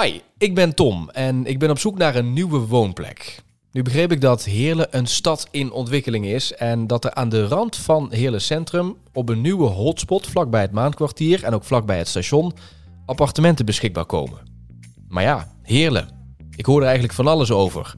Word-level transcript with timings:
Hi, 0.00 0.20
ik 0.38 0.54
ben 0.54 0.74
Tom 0.74 1.10
en 1.10 1.46
ik 1.46 1.58
ben 1.58 1.70
op 1.70 1.78
zoek 1.78 1.98
naar 1.98 2.16
een 2.16 2.32
nieuwe 2.32 2.58
woonplek. 2.58 3.42
Nu 3.72 3.82
begreep 3.82 4.12
ik 4.12 4.20
dat 4.20 4.44
Heerlen 4.44 4.86
een 4.90 5.06
stad 5.06 5.48
in 5.50 5.72
ontwikkeling 5.72 6.26
is 6.26 6.54
en 6.54 6.86
dat 6.86 7.04
er 7.04 7.14
aan 7.14 7.28
de 7.28 7.46
rand 7.46 7.76
van 7.76 8.12
Heerlen 8.12 8.40
Centrum 8.40 8.96
op 9.12 9.28
een 9.28 9.40
nieuwe 9.40 9.66
hotspot 9.66 10.26
vlakbij 10.26 10.60
het 10.60 10.72
Maankwartier 10.72 11.44
en 11.44 11.54
ook 11.54 11.64
vlakbij 11.64 11.98
het 11.98 12.08
station 12.08 12.52
appartementen 13.06 13.66
beschikbaar 13.66 14.04
komen. 14.04 14.38
Maar 15.08 15.22
ja, 15.22 15.52
Heerlen. 15.62 16.08
Ik 16.56 16.66
hoor 16.66 16.78
er 16.78 16.84
eigenlijk 16.84 17.14
van 17.14 17.26
alles 17.26 17.50
over. 17.50 17.94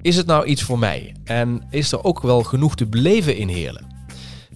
Is 0.00 0.16
het 0.16 0.26
nou 0.26 0.44
iets 0.44 0.62
voor 0.62 0.78
mij? 0.78 1.16
En 1.24 1.66
is 1.70 1.92
er 1.92 2.04
ook 2.04 2.20
wel 2.20 2.42
genoeg 2.42 2.76
te 2.76 2.86
beleven 2.86 3.36
in 3.36 3.48
Heerlen? 3.48 3.86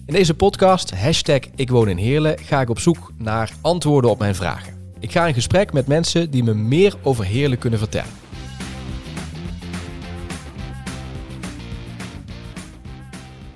In 0.05 0.13
deze 0.13 0.33
podcast, 0.33 0.91
hashtag 0.91 1.39
ik 1.55 1.69
woon 1.69 1.89
in 1.89 1.97
Heerlen, 1.97 2.39
ga 2.39 2.61
ik 2.61 2.69
op 2.69 2.79
zoek 2.79 3.11
naar 3.17 3.51
antwoorden 3.61 4.11
op 4.11 4.19
mijn 4.19 4.35
vragen. 4.35 4.76
Ik 4.99 5.11
ga 5.11 5.25
in 5.27 5.33
gesprek 5.33 5.73
met 5.73 5.87
mensen 5.87 6.29
die 6.29 6.43
me 6.43 6.53
meer 6.53 6.93
over 7.01 7.25
Heerlen 7.25 7.57
kunnen 7.57 7.79
vertellen. 7.79 8.09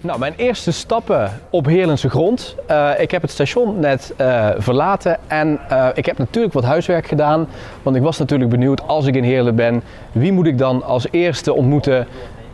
Nou, 0.02 0.20
mijn 0.20 0.34
eerste 0.38 0.72
stappen 0.72 1.32
op 1.50 1.66
Heerlense 1.66 2.10
grond. 2.10 2.56
Uh, 2.70 2.92
ik 2.98 3.12
heb 3.12 3.22
het 3.22 3.32
station 3.32 3.80
net 3.80 4.14
uh, 4.22 4.50
verlaten 4.58 5.18
en 5.28 5.60
uh, 5.72 5.88
ik 5.94 6.06
heb 6.06 6.18
natuurlijk 6.18 6.54
wat 6.54 6.64
huiswerk 6.64 7.08
gedaan. 7.08 7.48
Want 7.84 7.96
ik 7.96 8.02
was 8.02 8.18
natuurlijk 8.18 8.50
benieuwd, 8.50 8.88
als 8.88 9.06
ik 9.06 9.16
in 9.16 9.24
Heerlen 9.24 9.56
ben, 9.56 9.84
wie 10.12 10.32
moet 10.32 10.48
ik 10.48 10.58
dan 10.58 10.84
als 10.84 11.08
eerste 11.12 11.54
ontmoeten 11.54 12.08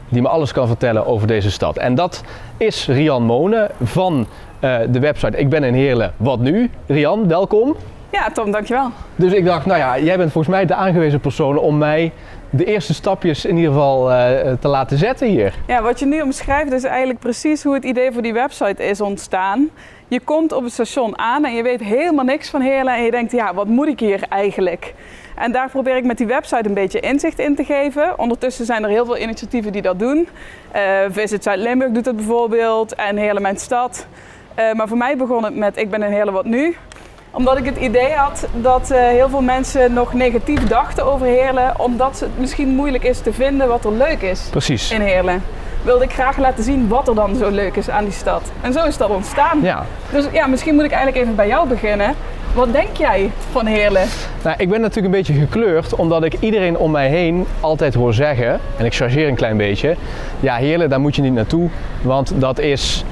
die 0.10 0.22
me 0.22 0.28
alles 0.28 0.52
kan 0.52 0.68
vertellen 0.68 1.06
over 1.06 1.28
deze 1.28 1.52
stad. 1.52 1.78
En 1.78 1.96
dat 1.96 2.24
is 2.58 2.88
Rian 2.88 3.24
Monen 3.24 3.70
van 3.82 4.28
de 4.90 5.00
website 5.00 5.38
Ik 5.38 5.50
ben 5.50 5.64
in 5.64 5.74
Heerlen, 5.74 6.14
wat 6.18 6.40
nu? 6.40 6.70
Rian, 6.86 7.28
welkom. 7.28 7.76
Ja, 8.18 8.30
Tom, 8.34 8.52
dankjewel. 8.52 8.92
Dus 9.16 9.34
ik 9.34 9.46
dacht, 9.46 9.66
nou 9.66 9.80
ja, 9.80 10.00
jij 10.00 10.18
bent 10.18 10.32
volgens 10.32 10.56
mij 10.56 10.66
de 10.66 10.74
aangewezen 10.74 11.20
persoon 11.20 11.58
om 11.58 11.78
mij 11.78 12.12
de 12.50 12.66
eerste 12.66 12.94
stapjes 12.94 13.46
in 13.46 13.56
ieder 13.56 13.72
geval 13.72 14.12
uh, 14.12 14.18
te 14.60 14.68
laten 14.68 14.98
zetten 14.98 15.28
hier. 15.28 15.54
Ja, 15.68 15.82
wat 15.82 16.00
je 16.00 16.06
nu 16.06 16.22
omschrijft 16.22 16.72
is 16.72 16.84
eigenlijk 16.84 17.20
precies 17.20 17.64
hoe 17.64 17.74
het 17.74 17.84
idee 17.84 18.12
voor 18.12 18.22
die 18.22 18.34
website 18.34 18.84
is 18.84 19.02
ontstaan. 19.02 19.70
Je 20.08 20.20
komt 20.20 20.52
op 20.52 20.64
het 20.64 20.74
station 20.74 21.20
aan 21.20 21.46
en 21.46 21.54
je 21.54 21.64
weet 21.64 21.80
helemaal 21.80 22.26
niks 22.26 22.50
van 22.50 22.62
Heerlen 22.62 22.96
en 22.96 23.04
je 23.04 23.12
denkt, 23.12 23.32
ja, 23.32 23.54
wat 23.54 23.68
moet 23.68 23.88
ik 23.88 24.00
hier 24.00 24.24
eigenlijk? 24.30 24.94
En 25.36 25.52
daar 25.52 25.70
probeer 25.70 25.96
ik 25.96 26.06
met 26.06 26.18
die 26.18 26.28
website 26.28 26.68
een 26.68 26.74
beetje 26.74 27.00
inzicht 27.00 27.40
in 27.40 27.56
te 27.56 27.64
geven. 27.64 28.20
Ondertussen 28.20 28.66
zijn 28.66 28.84
er 28.84 28.90
heel 28.90 29.06
veel 29.06 29.18
initiatieven 29.18 29.72
die 29.72 29.82
dat 29.82 30.00
doen. 30.00 30.28
Uh, 30.76 30.82
Visit 31.10 31.44
Zuid-Limburg 31.44 31.92
doet 31.92 32.04
dat 32.04 32.16
bijvoorbeeld 32.16 32.96
en 32.96 33.18
Heerlen 33.18 33.42
Mijn 33.42 33.58
Stad. 33.58 34.08
Uh, 34.60 34.74
maar 34.74 34.88
voor 34.88 34.98
mij 34.98 35.18
begon 35.18 35.44
het 35.44 35.56
met 35.56 35.78
Ik 35.78 35.90
ben 35.90 36.04
in 36.04 36.12
Heerlen 36.12 36.34
wat 36.34 36.46
nu 36.46 36.76
omdat 37.32 37.58
ik 37.58 37.66
het 37.66 37.78
idee 37.78 38.14
had 38.14 38.48
dat 38.54 38.92
uh, 38.92 38.98
heel 38.98 39.30
veel 39.30 39.42
mensen 39.42 39.94
nog 39.94 40.14
negatief 40.14 40.68
dachten 40.68 41.06
over 41.06 41.28
Heerlen. 41.28 41.80
Omdat 41.80 42.20
het 42.20 42.40
misschien 42.40 42.68
moeilijk 42.68 43.04
is 43.04 43.20
te 43.20 43.34
vinden 43.34 43.68
wat 43.68 43.86
er 43.86 43.94
leuk 43.94 44.22
is 44.22 44.48
Precies. 44.50 44.92
in 44.92 45.02
Heerlen. 45.02 45.44
Wilde 45.84 46.04
ik 46.04 46.14
graag 46.14 46.38
laten 46.38 46.64
zien 46.64 46.88
wat 46.88 47.08
er 47.08 47.16
dan 47.16 47.36
zo 47.36 47.50
leuk 47.50 47.76
is 47.76 47.90
aan 47.90 48.04
die 48.04 48.14
stad. 48.14 48.42
En 48.62 48.74
zo 48.74 48.86
is 48.86 48.98
dat 48.98 49.10
ontstaan. 49.10 49.62
Ja. 49.62 49.86
Dus 50.12 50.26
ja, 50.32 50.48
misschien 50.48 50.76
moet 50.76 50.84
ik 50.84 50.92
eigenlijk 50.92 51.24
even 51.24 51.36
bij 51.36 51.48
jou 51.48 51.68
beginnen. 51.68 52.16
Wat 52.54 52.74
denk 52.74 52.98
jij 52.98 53.32
van 53.52 53.66
Heerlen? 53.66 54.08
Nou, 54.44 54.56
ik 54.58 54.70
ben 54.70 54.82
natuurlijk 54.82 55.06
een 55.06 55.20
beetje 55.22 55.34
gekleurd 55.34 55.96
omdat 55.96 56.24
ik 56.24 56.34
iedereen 56.40 56.78
om 56.78 56.92
mij 56.92 57.10
heen 57.10 57.46
altijd 57.60 57.94
hoor 57.94 58.14
zeggen, 58.14 58.60
en 58.78 58.86
ik 58.86 58.94
chargeer 58.94 59.28
een 59.28 59.36
klein 59.36 59.58
beetje, 59.58 59.96
ja 60.40 60.56
Heerlen, 60.56 60.90
daar 60.90 61.00
moet 61.00 61.16
je 61.16 61.22
niet 61.22 61.34
naartoe, 61.34 61.70
want 62.02 62.32
dat 62.36 62.60
is 62.60 63.04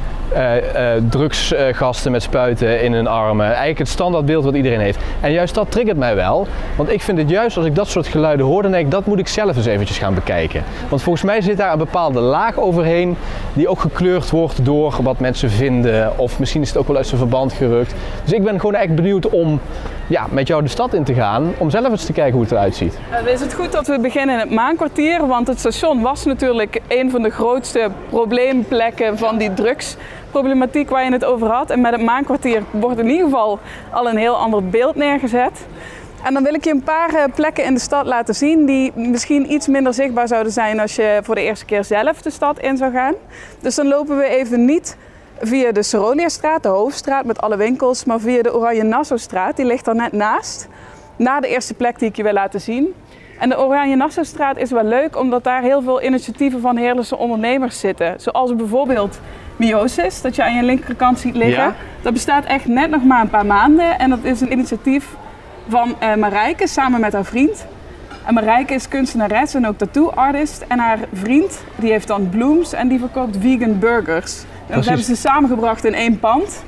drugsgasten 1.10 2.12
met 2.12 2.22
spuiten 2.22 2.82
in 2.82 2.94
hun 2.94 3.08
armen. 3.08 3.46
Eigenlijk 3.46 3.78
het 3.78 3.88
standaardbeeld 3.88 4.44
wat 4.44 4.56
iedereen 4.56 4.80
heeft. 4.80 5.00
En 5.22 5.32
juist 5.32 5.56
dat 5.56 5.72
triggert 5.72 5.98
mij 5.98 6.16
wel. 6.16 6.48
Want 6.76 6.92
ik 6.92 7.02
vind 7.02 7.18
het 7.18 7.30
juist 7.30 7.58
als 7.58 7.66
ik 7.66 7.76
dat 7.76 7.88
soort 7.88 8.08
geluiden 8.08 8.46
hoor, 8.46 8.62
dan 8.62 8.72
denk 8.72 8.86
ik 8.86 8.92
dat 8.92 9.06
moet 9.06 9.20
ik 9.20 9.28
zelf 9.28 9.56
eens 9.56 9.66
eventjes 9.66 9.98
gaan 9.98 10.14
bekijken. 10.14 10.64
Want 10.90 11.02
volgens 11.02 11.24
mij 11.24 11.42
zit 11.42 11.58
daar 11.58 11.72
een 11.72 11.78
bepaalde 11.78 12.20
laag 12.20 12.60
overheen 12.60 13.18
die 13.54 13.68
ook 13.68 13.80
gekleurd 13.80 14.30
wordt 14.30 14.66
door 14.66 14.96
wat 15.02 15.20
mensen 15.20 15.50
vinden. 15.50 16.20
Of 16.20 16.40
misschien 16.40 16.62
is 16.62 16.70
het 16.70 16.78
ook 16.78 16.88
wel 16.88 16.98
uit 16.98 17.08
zijn 17.08 17.20
verband 17.20 17.54
gerukt. 17.54 17.94
Dus 18.24 18.34
ik 18.34 18.44
ben 18.44 18.60
gewoon 18.60 18.76
echt 18.76 18.96
benieuwd 18.96 19.30
om 19.30 19.60
ja, 20.08 20.28
met 20.30 20.48
jou 20.48 20.62
de 20.62 20.70
stad 20.70 20.94
in 20.94 21.04
te 21.04 21.14
gaan. 21.14 21.54
Om 21.58 21.70
zelf 21.70 21.90
eens 21.90 22.06
te 22.06 22.14
kijken 22.14 22.34
hoe 22.34 22.42
het 22.42 22.52
eruit 22.52 22.76
ziet. 22.76 23.00
Uh, 23.26 23.34
is 23.34 23.42
het 23.42 23.54
goed 23.54 23.72
dat 23.72 23.88
we 23.88 24.00
beginnen 24.00 24.36
in 24.36 24.42
het 24.42 24.52
Maankwartier. 24.52 25.28
Want 25.28 25.48
het 25.48 25.60
station 25.60 26.02
was 26.02 26.26
natuurlijk 26.26 26.82
een 26.88 27.12
van 27.12 27.22
de 27.22 27.30
grootste 27.30 27.90
probleemplekken 28.10 29.18
van 29.18 29.38
die 29.38 29.54
drugs 29.54 29.98
problematiek 30.32 30.90
waar 30.90 31.04
je 31.04 31.12
het 31.12 31.26
over 31.26 31.48
had. 31.48 31.70
En 31.70 31.82
met 31.82 31.92
het 31.92 32.02
maankwartier 32.02 32.64
wordt 32.72 33.00
in 33.00 33.10
ieder 33.10 33.26
geval 33.26 33.60
al 33.92 34.10
een 34.10 34.18
heel 34.18 34.36
ander 34.36 34.70
beeld 34.70 34.96
neergezet. 34.96 35.66
En 36.24 36.34
dan 36.34 36.44
wil 36.44 36.54
ik 36.54 36.64
je 36.64 36.72
een 36.72 36.84
paar 36.84 37.14
uh, 37.14 37.24
plekken 37.36 37.64
in 37.64 37.74
de 37.74 37.80
stad 37.80 38.06
laten 38.06 38.36
zien 38.36 38.66
die 38.66 38.92
misschien 38.96 39.52
iets 39.52 39.68
minder 39.68 39.94
zichtbaar 39.94 40.28
zouden 40.28 40.52
zijn 40.52 40.80
als 40.80 40.96
je 40.96 41.20
voor 41.24 41.36
de 41.36 41.42
eerste 41.42 41.66
keer 41.66 41.84
zelf 41.84 42.22
de 42.22 42.30
stad 42.30 42.60
in 42.60 42.78
zou 42.78 42.92
gaan. 42.92 43.14
Dus 43.60 43.76
dan 43.76 43.88
lopen 43.88 44.18
we 44.18 44.28
even 44.28 44.66
niet 44.66 44.98
via 45.40 45.72
de 45.72 45.84
Soroniastraat, 45.84 46.64
de 46.64 46.70
hoofdstraat 46.70 47.26
met 47.26 47.42
alle 47.42 47.58
winkels, 47.58 48.06
maar 48.06 48.20
via 48.20 48.42
de 48.42 48.56
Oranje 48.56 48.84
Nassaustraat, 48.84 49.56
die 49.56 49.66
ligt 49.66 49.88
er 49.88 49.96
net 49.96 50.12
naast. 50.12 50.68
Na 51.16 51.40
de 51.40 51.48
eerste 51.48 51.74
plek 51.74 52.00
die 52.00 52.10
ik 52.10 52.16
je 52.16 52.24
wil 52.24 52.34
laten 52.34 52.62
zien. 52.62 52.94
En 53.40 53.50
de 53.50 53.60
Oranje 53.60 53.96
Nassaustraat 53.96 54.58
is 54.58 54.72
wel 54.72 54.84
leuk 54.84 55.18
omdat 55.18 55.44
daar 55.44 55.62
heel 55.62 55.82
veel 55.82 56.04
initiatieven 56.04 56.62
van 56.62 56.78
Heerlijkse 56.78 57.18
ondernemers 57.18 57.80
zitten. 57.80 58.16
Zoals 58.18 58.56
bijvoorbeeld 58.56 59.20
Miosis, 59.56 60.22
dat 60.22 60.36
je 60.36 60.44
aan 60.44 60.56
je 60.56 60.64
linkerkant 60.64 61.20
ziet 61.20 61.36
liggen. 61.36 61.64
Ja. 61.64 61.76
Dat 62.02 62.14
bestaat 62.14 62.46
echt 62.46 62.66
net 62.66 62.90
nog 62.90 63.04
maar 63.04 63.22
een 63.22 63.30
paar 63.30 63.46
maanden. 63.46 64.00
En 64.00 64.10
dat 64.10 64.24
is 64.24 64.42
een 64.42 64.52
initiatief 64.52 65.16
van 65.68 65.96
uh, 66.04 66.16
Marijke 66.16 66.68
samen 66.68 67.00
met 67.00 67.14
haar 67.14 67.26
vriend. 67.26 67.66
En 68.26 68.34
Marijke 68.34 68.74
is 68.74 68.88
kunstenares 68.88 69.54
en 69.54 69.68
ook 69.68 69.78
tattoo-artist. 69.78 70.66
En 70.68 70.80
haar 70.80 71.00
vriend 71.14 71.64
die 71.76 71.92
heeft 71.92 72.08
dan 72.08 72.30
Blooms 72.30 72.74
en 72.74 72.88
die 72.88 73.00
verkoopt 73.00 73.38
vegan 73.40 73.80
burgers. 73.80 74.44
Dat 74.68 74.86
hebben 74.86 75.04
ze 75.04 75.16
samengebracht 75.16 75.86
in 75.86 75.94
één 75.94 76.20
pand. 76.20 76.64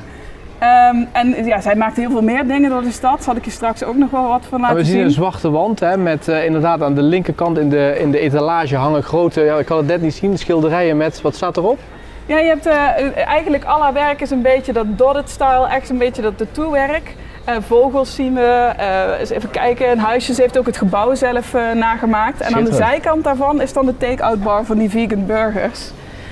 Um, 0.91 1.07
en 1.11 1.45
ja, 1.45 1.61
zij 1.61 1.75
maakt 1.75 1.97
heel 1.97 2.09
veel 2.09 2.21
meer 2.21 2.47
dingen 2.47 2.69
door 2.69 2.81
de 2.81 2.91
stad. 2.91 3.23
Zal 3.23 3.35
ik 3.35 3.45
je 3.45 3.51
straks 3.51 3.83
ook 3.83 3.95
nog 3.95 4.11
wel 4.11 4.27
wat 4.27 4.45
van 4.49 4.61
laten 4.61 4.77
zien. 4.77 4.85
We 4.85 4.91
zien 4.91 5.03
een 5.03 5.11
zwarte 5.11 5.49
wand 5.51 5.79
hè, 5.79 5.97
met 5.97 6.27
uh, 6.27 6.45
inderdaad 6.45 6.81
aan 6.81 6.93
de 6.93 7.01
linkerkant 7.01 7.57
in 7.57 7.69
de, 7.69 7.95
in 7.99 8.11
de 8.11 8.19
etalage 8.19 8.75
hangen 8.75 9.03
grote, 9.03 9.41
ja, 9.41 9.57
ik 9.57 9.65
kan 9.65 9.77
het 9.77 9.87
net 9.87 10.01
niet 10.01 10.13
zien, 10.13 10.37
schilderijen 10.37 10.97
met, 10.97 11.21
wat 11.21 11.35
staat 11.35 11.57
erop? 11.57 11.79
Ja, 12.25 12.37
je 12.37 12.47
hebt 12.47 12.67
uh, 12.67 13.27
eigenlijk 13.27 13.63
al 13.63 13.81
haar 13.81 13.93
werk 13.93 14.21
is 14.21 14.31
een 14.31 14.41
beetje 14.41 14.73
dat 14.73 14.85
dotted 14.97 15.29
style, 15.29 15.67
echt 15.67 15.89
een 15.89 15.97
beetje 15.97 16.21
dat 16.21 16.37
tattoo-werk. 16.37 17.15
Uh, 17.49 17.55
vogels 17.59 18.15
zien 18.15 18.33
we, 18.33 18.73
eens 19.19 19.29
even 19.29 19.51
kijken. 19.51 19.91
Een 19.91 19.99
huisje, 19.99 20.33
ze 20.33 20.41
heeft 20.41 20.57
ook 20.57 20.65
het 20.65 20.77
gebouw 20.77 21.15
zelf 21.15 21.53
nagemaakt. 21.73 22.41
En 22.41 22.55
aan 22.55 22.63
de 22.63 22.73
zijkant 22.73 23.23
daarvan 23.23 23.61
is 23.61 23.73
dan 23.73 23.85
de 23.85 23.97
take-out 23.97 24.43
bar 24.43 24.65
van 24.65 24.77
die 24.77 24.89
vegan 24.89 25.25
burgers. 25.25 25.91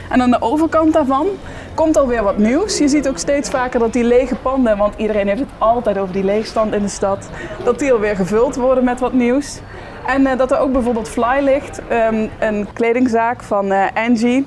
En 0.10 0.22
aan 0.22 0.32
de 0.32 0.42
overkant 0.42 0.94
daarvan 0.94 1.28
komt 1.74 1.98
alweer 1.98 2.24
wat 2.24 2.38
nieuws. 2.38 2.78
Je 2.78 2.88
ziet 2.88 3.08
ook 3.08 3.18
steeds 3.18 3.50
vaker 3.50 3.80
dat 3.80 3.94
die 3.94 4.04
lege 4.04 4.36
panden, 4.36 4.78
want 4.78 4.94
iedereen 4.98 5.28
heeft 5.28 5.40
het 5.40 5.50
altijd 5.58 5.98
over 5.98 6.14
die 6.14 6.24
leegstand 6.24 6.74
in 6.74 6.82
de 6.82 6.88
stad, 6.88 7.30
dat 7.64 7.80
die 7.80 7.92
alweer 7.94 8.16
gevuld 8.16 8.56
worden 8.56 8.84
met 8.84 9.00
wat 9.00 9.14
nieuws. 9.14 9.60
En 10.06 10.22
uh, 10.22 10.38
dat 10.38 10.52
er 10.52 10.58
ook 10.58 10.72
bijvoorbeeld 10.72 11.10
Fly 11.10 11.40
ligt, 11.42 11.82
um, 11.92 12.30
een 12.40 12.68
kledingzaak 12.74 13.44
van 13.44 13.72
uh, 13.72 13.86
Angie, 13.94 14.46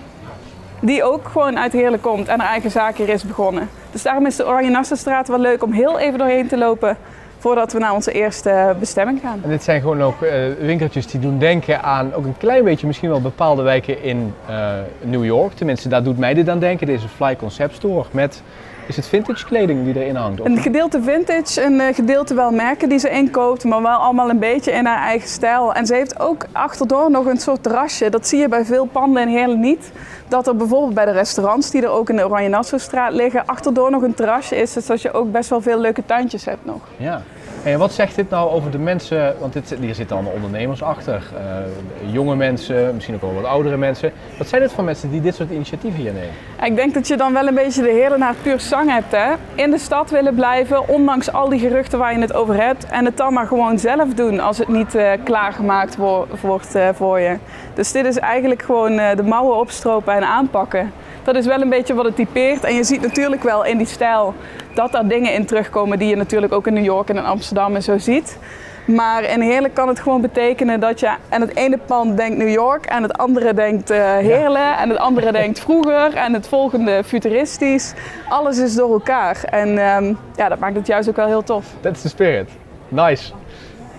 die 0.81 1.05
ook 1.05 1.29
gewoon 1.29 1.59
uit 1.59 1.73
Heerlen 1.73 2.01
komt 2.01 2.29
en 2.29 2.41
haar 2.41 2.51
eigen 2.51 2.71
zaak 2.71 2.97
hier 2.97 3.09
is 3.09 3.25
begonnen. 3.25 3.69
Dus 3.91 4.03
daarom 4.03 4.27
is 4.27 4.37
de 4.37 4.47
Oranje 4.47 4.71
Nassenstraat 4.71 5.29
wel 5.29 5.39
leuk 5.39 5.63
om 5.63 5.73
heel 5.73 5.99
even 5.99 6.19
doorheen 6.19 6.49
te 6.49 6.59
lopen 6.59 6.97
voordat 7.38 7.72
we 7.72 7.78
naar 7.78 7.94
onze 7.94 8.12
eerste 8.12 8.75
bestemming 8.78 9.21
gaan. 9.21 9.41
En 9.43 9.50
dit 9.50 9.62
zijn 9.62 9.81
gewoon 9.81 10.03
ook 10.03 10.22
uh, 10.22 10.31
winkeltjes 10.60 11.06
die 11.06 11.21
doen 11.21 11.38
denken 11.38 11.82
aan 11.82 12.15
ook 12.15 12.25
een 12.25 12.37
klein 12.38 12.65
beetje 12.65 12.87
misschien 12.87 13.09
wel 13.09 13.21
bepaalde 13.21 13.62
wijken 13.62 14.03
in 14.03 14.34
uh, 14.50 14.56
New 15.03 15.25
York. 15.25 15.53
Tenminste, 15.53 15.88
daar 15.88 16.03
doet 16.03 16.19
mij 16.19 16.34
dit 16.34 16.49
aan 16.49 16.59
denken. 16.59 16.87
Deze 16.87 17.09
Fly 17.09 17.37
Concept 17.37 17.75
Store 17.75 18.04
met, 18.10 18.43
is 18.87 18.97
het 18.97 19.06
vintage 19.06 19.47
kleding 19.47 19.84
die 19.84 20.03
erin 20.03 20.16
hangt? 20.16 20.41
Of? 20.41 20.47
Een 20.47 20.59
gedeelte 20.59 21.03
vintage, 21.03 21.62
een 21.62 21.81
uh, 21.81 21.94
gedeelte 21.94 22.34
wel 22.34 22.50
merken 22.50 22.88
die 22.88 22.99
ze 22.99 23.10
inkoopt, 23.10 23.65
maar 23.65 23.82
wel 23.82 23.99
allemaal 23.99 24.31
een 24.31 24.38
beetje 24.38 24.72
in 24.72 24.87
haar 24.87 25.03
eigen 25.06 25.28
stijl. 25.28 25.75
En 25.75 25.87
ze 25.87 25.94
heeft 25.94 26.20
ook 26.20 26.44
achterdoor 26.52 27.11
nog 27.11 27.26
een 27.26 27.41
soort 27.41 27.62
terrasje. 27.62 28.11
Dat 28.11 28.29
zie 28.29 28.38
je 28.38 28.49
bij 28.49 28.64
veel 28.64 28.84
panden 28.84 29.23
in 29.23 29.29
Heerlen 29.29 29.61
niet. 29.61 29.93
Dat 30.29 30.47
er 30.47 30.57
bijvoorbeeld 30.57 30.95
bij 30.95 31.05
de 31.05 31.11
restaurants 31.11 31.71
die 31.71 31.83
er 31.83 31.89
ook 31.89 32.11
in 32.11 32.17
de 32.17 32.25
Oranje 32.25 32.49
Nassaustraat 32.49 33.13
liggen, 33.13 33.47
achterdoor 33.47 33.91
nog 33.91 34.03
een 34.03 34.15
terrasje 34.15 34.57
is. 34.57 34.73
Dus 34.73 34.87
dat 34.87 35.03
je 35.03 35.13
ook 35.13 35.33
best 35.33 35.51
wel 35.51 35.61
veel 35.61 35.81
leuke 35.81 36.07
tuintjes 36.07 36.45
hebt 36.45 36.65
nog. 36.65 36.81
Ja. 36.97 37.23
En 37.62 37.78
wat 37.78 37.93
zegt 37.93 38.14
dit 38.14 38.31
nou 38.31 38.50
over 38.50 38.70
de 38.70 38.78
mensen, 38.78 39.34
want 39.40 39.52
dit, 39.52 39.75
hier 39.81 39.94
zitten 39.94 40.16
allemaal 40.16 40.34
ondernemers 40.34 40.82
achter, 40.82 41.22
uh, 41.32 42.12
jonge 42.12 42.37
mensen, 42.37 42.94
misschien 42.94 43.14
ook 43.14 43.20
wel 43.20 43.34
wat 43.34 43.44
oudere 43.44 43.76
mensen. 43.76 44.12
Wat 44.38 44.49
zijn 44.49 44.62
dit 44.62 44.72
voor 44.72 44.84
mensen 44.84 45.10
die 45.10 45.20
dit 45.20 45.34
soort 45.34 45.50
initiatieven 45.50 46.00
hier 46.00 46.12
nemen? 46.12 46.31
Ik 46.64 46.76
denk 46.76 46.94
dat 46.94 47.08
je 47.08 47.16
dan 47.16 47.32
wel 47.32 47.46
een 47.46 47.55
beetje 47.55 47.82
de 47.82 47.90
heren 47.90 48.19
naar 48.19 48.34
puur 48.43 48.60
zang 48.60 48.90
hebt. 48.90 49.12
Hè? 49.12 49.32
In 49.55 49.70
de 49.70 49.78
stad 49.78 50.10
willen 50.10 50.34
blijven, 50.34 50.88
ondanks 50.88 51.32
al 51.32 51.49
die 51.49 51.60
geruchten 51.60 51.99
waar 51.99 52.12
je 52.12 52.20
het 52.20 52.34
over 52.34 52.55
hebt. 52.55 52.87
En 52.87 53.05
het 53.05 53.16
dan 53.16 53.32
maar 53.32 53.46
gewoon 53.46 53.78
zelf 53.78 54.14
doen 54.14 54.40
als 54.40 54.58
het 54.58 54.69
niet 54.69 54.94
uh, 54.94 55.10
klaargemaakt 55.25 55.96
wo 55.96 56.26
wordt 56.40 56.76
uh, 56.76 56.88
voor 56.94 57.20
je. 57.20 57.37
Dus 57.75 57.93
dit 57.93 58.05
is 58.05 58.19
eigenlijk 58.19 58.62
gewoon 58.62 58.96
de 58.96 59.22
mouwen 59.25 59.56
opstropen 59.58 60.14
en 60.14 60.25
aanpakken. 60.25 60.93
Dat 61.22 61.37
is 61.37 61.46
wel 61.46 61.60
een 61.60 61.69
beetje 61.69 61.94
wat 61.94 62.05
het 62.05 62.16
typeert. 62.16 62.64
En 62.64 62.75
je 62.75 62.84
ziet 62.84 63.00
natuurlijk 63.00 63.43
wel 63.43 63.64
in 63.64 63.78
die 63.78 63.87
stijl 63.87 64.34
dat 64.79 64.93
daar 64.93 65.09
dingen 65.09 65.33
in 65.33 65.47
terugkomen 65.47 65.99
die 65.99 66.09
je 66.09 66.17
natuurlijk 66.17 66.53
ook 66.53 66.67
in 66.67 66.75
New 66.75 66.85
York 66.85 67.09
en 67.09 67.17
in 67.17 67.25
Amsterdam 67.25 67.75
en 67.75 67.83
zo 67.83 67.99
ziet. 67.99 68.39
Maar 68.85 69.23
in 69.23 69.41
Heerlen 69.41 69.73
kan 69.73 69.89
het 69.89 70.01
gewoon 70.01 70.21
betekenen 70.21 70.81
dat 70.81 71.01
je 71.01 71.15
aan 71.29 71.41
het 71.41 71.57
ene 71.57 71.79
pand 71.79 72.17
denkt 72.17 72.37
New 72.37 72.49
York 72.53 72.87
en 72.87 73.03
het 73.03 73.19
andere 73.19 73.55
denkt 73.55 73.91
uh, 73.91 73.97
Heerlen 74.17 74.79
en 74.79 74.89
het 74.89 74.99
andere 74.99 75.33
denkt 75.33 75.61
vroeger 75.61 76.15
en 76.15 76.33
het 76.33 76.49
volgende 76.49 77.03
futuristisch. 77.05 77.95
Alles 78.29 78.59
is 78.59 78.75
door 78.75 78.93
elkaar 78.93 79.45
en 79.45 79.69
um, 79.69 80.19
ja, 80.37 80.49
dat 80.49 80.59
maakt 80.59 80.77
het 80.77 80.87
juist 80.87 81.09
ook 81.09 81.17
wel 81.17 81.27
heel 81.27 81.43
tof. 81.43 81.67
Dat 81.81 81.97
is 81.97 82.03
de 82.03 82.09
spirit. 82.09 82.51
Nice. 82.89 83.33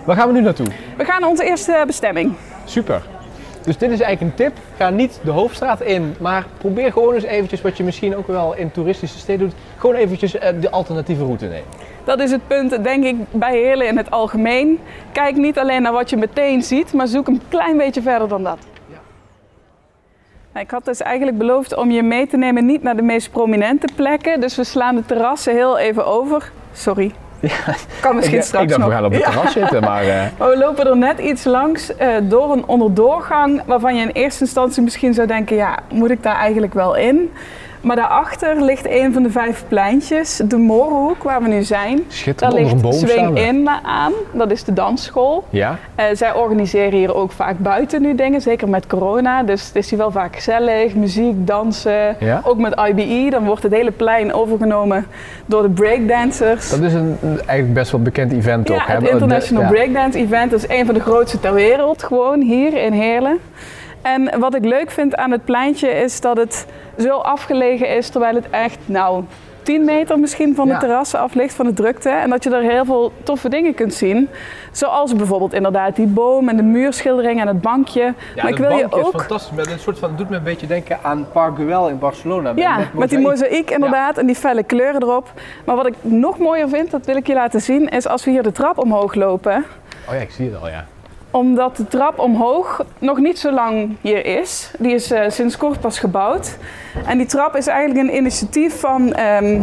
Waar 0.05 0.15
gaan 0.15 0.27
we 0.27 0.33
nu 0.33 0.41
naartoe? 0.41 0.67
We 0.97 1.05
gaan 1.05 1.21
naar 1.21 1.29
onze 1.29 1.43
eerste 1.43 1.83
bestemming. 1.85 2.33
Super. 2.65 3.01
Dus 3.69 3.77
dit 3.77 3.91
is 3.91 3.99
eigenlijk 3.99 4.31
een 4.31 4.45
tip. 4.45 4.57
Ga 4.77 4.89
niet 4.89 5.19
de 5.23 5.31
hoofdstraat 5.31 5.81
in, 5.81 6.15
maar 6.19 6.45
probeer 6.57 6.91
gewoon 6.91 7.13
eens 7.13 7.23
eventjes 7.23 7.61
wat 7.61 7.77
je 7.77 7.83
misschien 7.83 8.15
ook 8.15 8.27
wel 8.27 8.55
in 8.55 8.71
toeristische 8.71 9.17
steden 9.17 9.49
doet. 9.49 9.57
Gewoon 9.77 9.95
eventjes 9.95 10.37
eh, 10.37 10.61
de 10.61 10.69
alternatieve 10.69 11.23
route 11.23 11.45
nemen. 11.45 11.67
Dat 12.03 12.19
is 12.19 12.31
het 12.31 12.47
punt, 12.47 12.83
denk 12.83 13.03
ik, 13.03 13.15
bij 13.31 13.51
Heerlen 13.51 13.87
in 13.87 13.97
het 13.97 14.11
algemeen. 14.11 14.79
Kijk 15.11 15.35
niet 15.35 15.57
alleen 15.57 15.81
naar 15.81 15.91
wat 15.91 16.09
je 16.09 16.17
meteen 16.17 16.63
ziet, 16.63 16.93
maar 16.93 17.07
zoek 17.07 17.27
een 17.27 17.41
klein 17.49 17.77
beetje 17.77 18.01
verder 18.01 18.27
dan 18.27 18.43
dat. 18.43 18.57
Nou, 20.53 20.65
ik 20.65 20.71
had 20.71 20.85
dus 20.85 21.01
eigenlijk 21.01 21.37
beloofd 21.37 21.75
om 21.75 21.91
je 21.91 22.03
mee 22.03 22.27
te 22.27 22.37
nemen 22.37 22.65
niet 22.65 22.83
naar 22.83 22.95
de 22.95 23.01
meest 23.01 23.31
prominente 23.31 23.87
plekken. 23.95 24.39
Dus 24.39 24.55
we 24.55 24.63
slaan 24.63 24.95
de 24.95 25.05
terrassen 25.05 25.53
heel 25.53 25.77
even 25.77 26.05
over. 26.05 26.51
Sorry, 26.73 27.11
ja. 27.41 27.75
Kan 28.01 28.15
misschien 28.15 28.37
ik, 28.37 28.43
straks 28.43 28.63
ik 28.63 28.69
dacht, 28.69 28.81
nog. 28.81 28.89
we 28.89 28.95
gaan 28.95 29.05
op 29.05 29.11
het 29.11 29.23
terras 29.23 29.51
zitten, 29.51 29.81
maar... 29.81 30.05
Uh... 30.05 30.23
we 30.51 30.57
lopen 30.57 30.87
er 30.87 30.97
net 30.97 31.19
iets 31.19 31.43
langs 31.43 31.91
uh, 32.01 32.15
door 32.21 32.51
een 32.51 32.65
onderdoorgang 32.65 33.61
waarvan 33.65 33.95
je 33.95 34.01
in 34.01 34.09
eerste 34.09 34.43
instantie 34.43 34.83
misschien 34.83 35.13
zou 35.13 35.27
denken, 35.27 35.55
ja, 35.55 35.79
moet 35.91 36.11
ik 36.11 36.23
daar 36.23 36.35
eigenlijk 36.35 36.73
wel 36.73 36.95
in? 36.95 37.31
Maar 37.81 37.95
daarachter 37.95 38.63
ligt 38.63 38.89
een 38.89 39.13
van 39.13 39.23
de 39.23 39.31
vijf 39.31 39.63
pleintjes, 39.67 40.41
de 40.45 40.57
Moorhoek, 40.57 41.23
waar 41.23 41.41
we 41.41 41.47
nu 41.47 41.63
zijn. 41.63 41.99
Schitterend, 42.07 42.81
Daar 42.81 42.81
ligt 42.81 42.95
Swing 42.95 43.39
In 43.39 43.69
aan, 43.83 44.13
dat 44.31 44.51
is 44.51 44.63
de 44.63 44.73
dansschool. 44.73 45.43
Ja. 45.49 45.77
Uh, 45.99 46.05
zij 46.13 46.33
organiseren 46.33 46.99
hier 46.99 47.15
ook 47.15 47.31
vaak 47.31 47.57
buiten 47.57 48.01
nu 48.01 48.15
dingen, 48.15 48.41
zeker 48.41 48.69
met 48.69 48.87
corona. 48.87 49.43
Dus 49.43 49.67
het 49.67 49.75
is 49.75 49.89
hier 49.89 49.99
wel 49.99 50.11
vaak 50.11 50.35
gezellig, 50.35 50.95
muziek, 50.95 51.47
dansen. 51.47 52.15
Ja. 52.19 52.41
Ook 52.43 52.57
met 52.57 52.81
IBE, 52.87 53.29
dan 53.29 53.45
wordt 53.45 53.63
het 53.63 53.73
hele 53.73 53.91
plein 53.91 54.33
overgenomen 54.33 55.05
door 55.45 55.61
de 55.61 55.69
breakdancers. 55.69 56.69
Dat 56.69 56.79
is 56.79 56.93
een, 56.93 57.17
eigenlijk 57.21 57.73
best 57.73 57.91
wel 57.91 58.01
bekend 58.01 58.31
event 58.31 58.67
ja, 58.67 58.73
ook. 58.73 58.87
het 58.87 59.01
hè? 59.01 59.09
International. 59.09 59.67
Breakdance 59.71 60.17
Event. 60.17 60.51
Dat 60.51 60.63
is 60.63 60.77
een 60.77 60.85
van 60.85 60.93
de 60.93 61.01
grootste 61.01 61.39
ter 61.39 61.53
wereld, 61.53 62.03
gewoon 62.03 62.41
hier 62.41 62.83
in 62.83 62.93
Heerlen. 62.93 63.39
En 64.01 64.39
wat 64.39 64.55
ik 64.55 64.65
leuk 64.65 64.91
vind 64.91 65.15
aan 65.15 65.31
het 65.31 65.45
pleintje 65.45 65.89
is 65.89 66.21
dat 66.21 66.37
het 66.37 66.65
zo 66.99 67.17
afgelegen 67.17 67.89
is, 67.95 68.09
terwijl 68.09 68.35
het 68.35 68.49
echt, 68.49 68.77
nou, 68.85 69.23
10 69.63 69.85
meter 69.85 70.19
misschien 70.19 70.55
van 70.55 70.67
de 70.67 70.73
Ja. 70.73 70.79
terrassen 70.79 71.19
af 71.19 71.33
ligt 71.33 71.53
van 71.53 71.65
de 71.65 71.73
drukte. 71.73 72.09
En 72.09 72.29
dat 72.29 72.43
je 72.43 72.49
er 72.55 72.61
heel 72.61 72.85
veel 72.85 73.11
toffe 73.23 73.49
dingen 73.49 73.73
kunt 73.73 73.93
zien. 73.93 74.29
Zoals 74.71 75.15
bijvoorbeeld 75.15 75.53
inderdaad 75.53 75.95
die 75.95 76.05
boom 76.07 76.49
en 76.49 76.55
de 76.57 76.63
muurschildering 76.63 77.41
en 77.41 77.47
het 77.47 77.61
bankje. 77.61 78.01
Ja, 78.01 78.13
maar 78.43 78.51
ik 78.51 78.57
wil 78.57 78.71
je 78.71 78.81
bankje 78.81 78.99
is 78.99 79.05
ook. 79.05 79.19
fantastisch. 79.19 79.55
Met 79.55 79.71
een 79.71 79.79
soort 79.79 79.99
van, 79.99 80.09
het 80.09 80.17
doet 80.17 80.29
me 80.29 80.35
een 80.35 80.43
beetje 80.43 80.67
denken 80.67 80.97
aan 81.01 81.27
Park 81.31 81.55
Güell 81.55 81.89
in 81.89 81.99
Barcelona. 81.99 82.51
Ja, 82.55 82.77
met, 82.93 83.09
die 83.09 83.19
mozaïek. 83.19 83.41
mozaïek 83.41 83.69
inderdaad 83.71 84.17
en 84.17 84.25
die 84.25 84.35
felle 84.35 84.63
kleuren 84.63 85.01
erop. 85.01 85.31
Maar 85.65 85.75
wat 85.75 85.87
ik 85.87 85.93
nog 86.01 86.37
mooier 86.37 86.69
vind, 86.69 86.91
dat 86.91 87.05
wil 87.05 87.15
ik 87.15 87.27
je 87.27 87.33
laten 87.33 87.61
zien, 87.61 87.89
is 87.89 88.07
als 88.07 88.25
we 88.25 88.31
hier 88.31 88.43
de 88.43 88.51
trap 88.51 88.77
omhoog 88.77 89.13
lopen. 89.13 89.65
Oh 90.07 90.13
ja, 90.13 90.19
ik 90.21 90.31
zie 90.31 90.45
het 90.51 90.61
al, 90.61 90.67
ja. 90.69 90.85
Omdat 91.31 91.77
de 91.77 91.87
trap 91.87 92.19
omhoog 92.19 92.85
nog 92.99 93.17
niet 93.17 93.39
zo 93.39 93.51
lang 93.51 93.97
hier 94.01 94.25
is. 94.25 94.71
Die 94.79 94.93
is 94.93 95.11
eh, 95.11 95.29
sinds 95.29 95.57
kort 95.57 95.79
pas 95.79 95.99
gebouwd. 95.99 96.57
En 97.05 97.17
die 97.17 97.27
trap 97.27 97.55
is 97.55 97.67
eigenlijk 97.67 98.07
een 98.07 98.15
initiatief 98.15 98.79
van 98.79 99.13
ehm, 99.13 99.61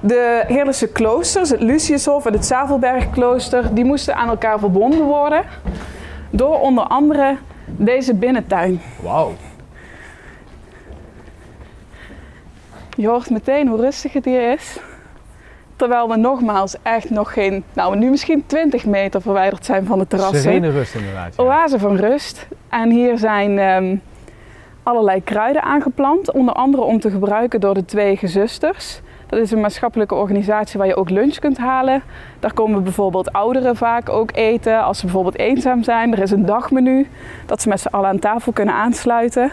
de 0.00 0.44
Heerlijkse 0.46 0.88
kloosters, 0.88 1.50
het 1.50 1.60
Luciushof 1.60 2.26
en 2.26 2.32
het 2.32 2.46
Zavelbergklooster. 2.46 3.74
Die 3.74 3.84
moesten 3.84 4.14
aan 4.14 4.28
elkaar 4.28 4.58
verbonden 4.58 5.04
worden 5.04 5.44
door 6.30 6.60
onder 6.60 6.84
andere 6.84 7.36
deze 7.66 8.14
binnentuin. 8.14 8.80
Wauw. 9.02 9.32
Je 12.96 13.08
hoort 13.08 13.30
meteen 13.30 13.68
hoe 13.68 13.80
rustig 13.80 14.12
het 14.12 14.24
hier 14.24 14.52
is. 14.52 14.78
Terwijl 15.82 16.08
we 16.08 16.16
nogmaals 16.16 16.76
echt 16.82 17.10
nog 17.10 17.32
geen, 17.32 17.64
nou 17.72 17.96
nu 17.96 18.10
misschien 18.10 18.46
20 18.46 18.86
meter 18.86 19.22
verwijderd 19.22 19.64
zijn 19.64 19.86
van 19.86 19.98
de 19.98 20.06
terrassen. 20.06 20.40
Serene 20.40 20.70
rust 20.70 20.94
inderdaad. 20.94 21.34
Ja. 21.36 21.44
Oase 21.44 21.78
van 21.78 21.96
rust. 21.96 22.46
En 22.68 22.90
hier 22.90 23.18
zijn 23.18 23.58
ehm, 23.58 23.96
allerlei 24.82 25.24
kruiden 25.24 25.62
aangeplant, 25.62 26.32
onder 26.32 26.54
andere 26.54 26.82
om 26.82 27.00
te 27.00 27.10
gebruiken 27.10 27.60
door 27.60 27.74
de 27.74 27.84
twee 27.84 28.16
gezusters. 28.16 29.00
Dat 29.26 29.38
is 29.38 29.50
een 29.50 29.60
maatschappelijke 29.60 30.14
organisatie 30.14 30.78
waar 30.78 30.88
je 30.88 30.96
ook 30.96 31.10
lunch 31.10 31.38
kunt 31.38 31.58
halen. 31.58 32.02
Daar 32.40 32.52
komen 32.52 32.82
bijvoorbeeld 32.82 33.32
ouderen 33.32 33.76
vaak 33.76 34.08
ook 34.08 34.30
eten 34.34 34.84
als 34.84 34.98
ze 34.98 35.04
bijvoorbeeld 35.04 35.38
eenzaam 35.38 35.82
zijn. 35.82 36.12
Er 36.12 36.22
is 36.22 36.30
een 36.30 36.46
dagmenu 36.46 37.08
dat 37.46 37.62
ze 37.62 37.68
met 37.68 37.80
z'n 37.80 37.88
allen 37.88 38.08
aan 38.08 38.18
tafel 38.18 38.52
kunnen 38.52 38.74
aansluiten. 38.74 39.52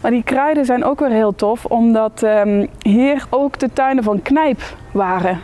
Maar 0.00 0.10
die 0.10 0.22
kruiden 0.22 0.64
zijn 0.64 0.84
ook 0.84 1.00
weer 1.00 1.10
heel 1.10 1.34
tof, 1.34 1.64
omdat 1.64 2.22
ehm, 2.22 2.66
hier 2.82 3.24
ook 3.30 3.58
de 3.58 3.72
tuinen 3.72 4.04
van 4.04 4.22
Knijp 4.22 4.60
waren. 4.92 5.40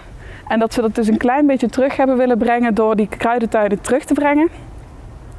En 0.49 0.59
dat 0.59 0.73
ze 0.73 0.81
dat 0.81 0.95
dus 0.95 1.09
een 1.09 1.17
klein 1.17 1.47
beetje 1.47 1.69
terug 1.69 1.97
hebben 1.97 2.17
willen 2.17 2.39
brengen 2.39 2.75
door 2.75 2.97
die 2.97 3.09
kruidentuinen 3.09 3.81
terug 3.81 4.05
te 4.05 4.15
brengen. 4.15 4.49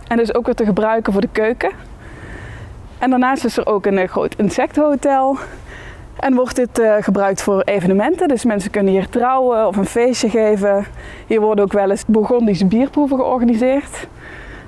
En 0.08 0.18
dus 0.18 0.36
ook 0.36 0.46
weer 0.46 0.56
te 0.56 0.66
gebruiken 0.66 1.14
voor 1.14 1.22
de 1.22 1.30
keuken. 1.32 1.72
En 3.00 3.10
daarnaast 3.10 3.46
is 3.46 3.58
er 3.58 3.68
ook 3.68 3.86
een 3.86 3.98
eh, 3.98 4.10
groot 4.10 4.36
insectenhotel. 4.36 5.38
En 6.20 6.36
wordt 6.36 6.56
dit 6.56 6.80
eh, 6.80 6.96
gebruikt 7.00 7.42
voor 7.42 7.62
evenementen. 7.62 8.28
Dus 8.28 8.46
mensen 8.46 8.72
kunnen 8.72 8.94
hier 8.94 9.10
trouwen 9.10 9.68
of 9.68 9.78
een 9.78 9.86
feestje 9.86 10.30
geven. 10.30 10.86
Hier 11.28 11.42
worden 11.42 11.66
ook 11.66 11.74
wel 11.74 11.90
eens 11.90 12.06
Bourgondische 12.06 12.66
bierproeven 12.66 13.18
georganiseerd. 13.18 14.08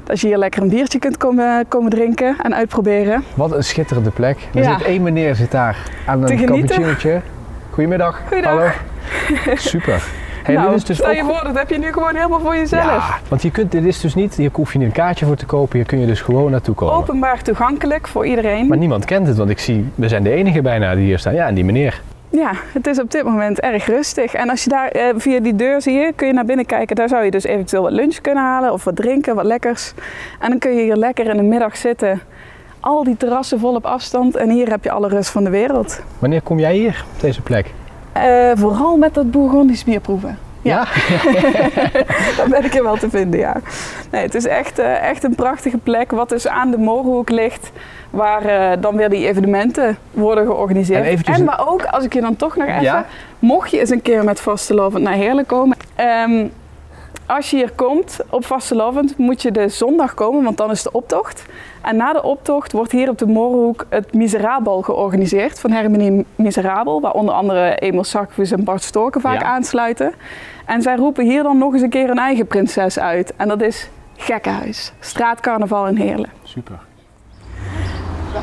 Dat 0.05 0.19
je 0.19 0.27
hier 0.27 0.37
lekker 0.37 0.61
een 0.61 0.69
biertje 0.69 0.99
kunt 0.99 1.17
komen, 1.17 1.65
komen 1.67 1.89
drinken 1.89 2.35
en 2.43 2.55
uitproberen. 2.55 3.23
Wat 3.33 3.51
een 3.51 3.63
schitterende 3.63 4.09
plek. 4.09 4.37
Er 4.53 4.61
Ja. 4.61 4.77
zit 4.77 4.87
één 4.87 5.03
meneer 5.03 5.35
zit 5.35 5.51
daar 5.51 5.77
aan 6.05 6.23
een 6.23 6.45
cappuccinootje. 6.45 7.21
Goedemiddag. 7.69 8.21
Goeiedag. 8.27 8.51
Hallo. 8.51 9.55
Super. 9.55 10.03
Hey, 10.43 10.55
nou, 10.55 10.67
dit 10.69 10.77
is 10.77 10.83
dus 10.83 10.97
stel 10.97 11.09
ook... 11.09 11.15
je 11.15 11.23
voor, 11.23 11.41
dat 11.43 11.57
heb 11.57 11.69
je 11.69 11.77
nu 11.77 11.91
gewoon 11.93 12.15
helemaal 12.15 12.39
voor 12.39 12.55
jezelf. 12.55 12.83
Ja, 12.83 13.17
want 13.27 13.41
je 13.41 13.51
kunt, 13.51 13.71
dit 13.71 13.83
is 13.85 13.99
dus 14.01 14.15
niet, 14.15 14.35
hier 14.35 14.49
hoef 14.53 14.71
je 14.73 14.77
niet 14.77 14.87
een 14.87 14.93
kaartje 14.93 15.25
voor 15.25 15.35
te 15.35 15.45
kopen, 15.45 15.77
hier 15.77 15.85
kun 15.87 15.99
je 15.99 16.05
dus 16.05 16.21
gewoon 16.21 16.51
naartoe 16.51 16.75
komen. 16.75 16.95
Openbaar 16.95 17.41
toegankelijk 17.41 18.07
voor 18.07 18.25
iedereen. 18.25 18.67
Maar 18.67 18.77
niemand 18.77 19.05
kent 19.05 19.27
het, 19.27 19.37
want 19.37 19.49
ik 19.49 19.59
zie, 19.59 19.89
we 19.95 20.07
zijn 20.07 20.23
de 20.23 20.31
enige 20.31 20.61
bijna 20.61 20.95
die 20.95 21.05
hier 21.05 21.19
staan. 21.19 21.33
Ja, 21.33 21.47
en 21.47 21.53
die 21.55 21.65
meneer. 21.65 22.01
Ja, 22.35 22.51
het 22.73 22.87
is 22.87 22.99
op 22.99 23.11
dit 23.11 23.23
moment 23.23 23.59
erg 23.59 23.85
rustig. 23.85 24.33
En 24.33 24.49
als 24.49 24.63
je 24.63 24.69
daar 24.69 24.87
eh, 24.87 25.13
via 25.17 25.39
die 25.39 25.55
deur 25.55 25.81
zie 25.81 25.93
je, 25.93 26.13
kun 26.15 26.27
je 26.27 26.33
naar 26.33 26.45
binnen 26.45 26.65
kijken. 26.65 26.95
Daar 26.95 27.09
zou 27.09 27.23
je 27.23 27.31
dus 27.31 27.43
eventueel 27.43 27.81
wat 27.81 27.91
lunch 27.91 28.21
kunnen 28.21 28.43
halen 28.43 28.71
of 28.71 28.83
wat 28.83 28.95
drinken, 28.95 29.35
wat 29.35 29.45
lekkers. 29.45 29.93
En 30.39 30.49
dan 30.49 30.59
kun 30.59 30.75
je 30.75 30.81
hier 30.81 30.95
lekker 30.95 31.27
in 31.27 31.37
de 31.37 31.43
middag 31.43 31.77
zitten. 31.77 32.21
Al 32.79 33.03
die 33.03 33.17
terrassen 33.17 33.59
vol 33.59 33.75
op 33.75 33.85
afstand 33.85 34.35
en 34.35 34.49
hier 34.49 34.69
heb 34.69 34.83
je 34.83 34.91
alle 34.91 35.07
rust 35.07 35.29
van 35.29 35.43
de 35.43 35.49
wereld. 35.49 36.01
Wanneer 36.19 36.41
kom 36.41 36.59
jij 36.59 36.75
hier, 36.75 37.05
op 37.15 37.21
deze 37.21 37.41
plek? 37.41 37.73
Eh, 38.11 38.51
vooral 38.55 38.97
met 38.97 39.13
dat 39.13 39.31
Bourgondisch 39.31 39.83
bier 39.83 39.99
proeven. 39.99 40.37
Ja. 40.65 40.87
Daar 42.37 42.49
ben 42.49 42.65
ik 42.65 42.75
er 42.75 42.83
wel 42.83 42.97
te 42.97 43.09
vinden, 43.09 43.39
ja. 43.39 43.55
Nee, 44.11 44.21
het 44.21 44.35
is 44.35 44.45
echt, 44.45 44.79
eh, 44.79 45.09
echt 45.09 45.23
een 45.23 45.35
prachtige 45.35 45.77
plek 45.77 46.11
wat 46.11 46.29
dus 46.29 46.47
aan 46.47 46.71
de 46.71 46.77
Moorhoek 46.77 47.29
ligt. 47.29 47.71
Waar 48.09 48.45
eh, 48.45 48.81
dan 48.81 48.95
weer 48.95 49.09
die 49.09 49.27
evenementen 49.27 49.97
worden 50.11 50.45
georganiseerd. 50.45 51.27
En 51.27 51.43
maar 51.43 51.67
ook, 51.67 51.85
als 51.85 52.03
ik 52.03 52.13
je 52.13 52.21
dan 52.21 52.35
toch 52.35 52.55
nog 52.55 52.67
even... 52.67 52.81
Ja? 52.81 53.05
Mocht 53.39 53.71
je 53.71 53.79
eens 53.79 53.89
een 53.89 54.01
keer 54.01 54.23
met 54.23 54.39
Vastelovend 54.39 55.03
naar 55.03 55.13
Heerlen 55.13 55.45
komen... 55.45 55.77
ehm, 55.95 56.45
als 57.27 57.49
je 57.49 57.55
hier 57.57 57.71
komt 57.71 58.19
op 58.29 58.45
Vastelovend 58.45 59.17
moet 59.17 59.41
je 59.41 59.51
de 59.51 59.69
zondag 59.69 60.13
komen, 60.13 60.43
want 60.43 60.57
dan 60.57 60.71
is 60.71 60.83
de 60.83 60.91
optocht. 60.91 61.45
En 61.81 61.95
na 61.95 62.13
de 62.13 62.23
optocht 62.23 62.71
wordt 62.71 62.91
hier 62.91 63.09
op 63.09 63.17
de 63.17 63.25
Moorhoek 63.27 63.85
het 63.89 64.13
Miserabel 64.13 64.81
georganiseerd 64.81 65.59
van 65.59 65.71
Herminie 65.71 66.25
Miserabel, 66.35 67.01
waar 67.01 67.13
onder 67.13 67.33
andere 67.33 67.75
Emil 67.75 68.03
Sakvus 68.03 68.51
en 68.51 68.63
Bart 68.63 68.83
Storken 68.83 69.21
vaak 69.21 69.41
Ja. 69.41 69.47
aansluiten. 69.47 70.13
En 70.65 70.81
zij 70.81 70.95
roepen 70.95 71.25
hier 71.25 71.43
dan 71.43 71.57
nog 71.57 71.73
eens 71.73 71.81
een 71.81 71.89
keer 71.89 72.09
een 72.09 72.17
eigen 72.19 72.47
prinses 72.47 72.99
uit. 72.99 73.33
En 73.35 73.47
dat 73.47 73.61
is 73.61 73.89
Gekkenhuis, 74.17 74.93
straatcarnaval 74.99 75.87
in 75.87 75.95
Heerlen. 75.95 76.29
Super. 76.43 76.79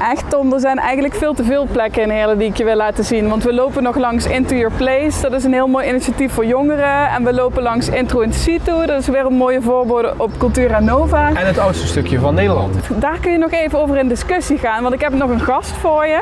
Echt 0.01 0.31
Tom, 0.31 0.53
er 0.53 0.61
zijn 0.61 0.79
eigenlijk 0.79 1.15
veel 1.15 1.35
te 1.35 1.45
veel 1.45 1.67
plekken 1.73 2.03
in 2.03 2.11
Heerlen 2.11 2.39
die 2.39 2.49
ik 2.49 2.57
je 2.57 2.65
wil 2.65 2.77
laten 2.77 3.05
zien. 3.05 3.29
Want 3.29 3.45
we 3.45 3.53
lopen 3.53 3.83
nog 3.83 3.97
langs 3.97 4.27
Into 4.27 4.55
Your 4.55 4.75
Place, 4.77 5.21
dat 5.21 5.33
is 5.33 5.45
een 5.45 5.53
heel 5.53 5.67
mooi 5.67 5.89
initiatief 5.89 6.33
voor 6.33 6.47
jongeren. 6.47 7.09
En 7.09 7.25
we 7.25 7.33
lopen 7.33 7.63
langs 7.63 7.89
Intro 7.89 8.21
in 8.21 8.33
Situ, 8.33 8.87
dat 8.87 9.01
is 9.01 9.07
weer 9.07 9.27
een 9.27 9.35
mooie 9.35 9.63
voorbode 9.63 10.15
op 10.17 10.31
Cultura 10.39 10.81
Nova. 10.81 11.29
En 11.29 11.47
het 11.47 11.59
oudste 11.59 11.87
stukje 11.87 12.19
van 12.19 12.35
Nederland. 12.35 12.77
Daar 13.01 13.19
kun 13.21 13.33
je 13.33 13.39
nog 13.39 13.51
even 13.51 13.79
over 13.79 13.97
in 13.97 14.09
discussie 14.09 14.59
gaan, 14.59 14.83
want 14.83 14.95
ik 14.95 15.01
heb 15.01 15.13
nog 15.13 15.31
een 15.31 15.41
gast 15.41 15.71
voor 15.71 16.07
je. 16.07 16.21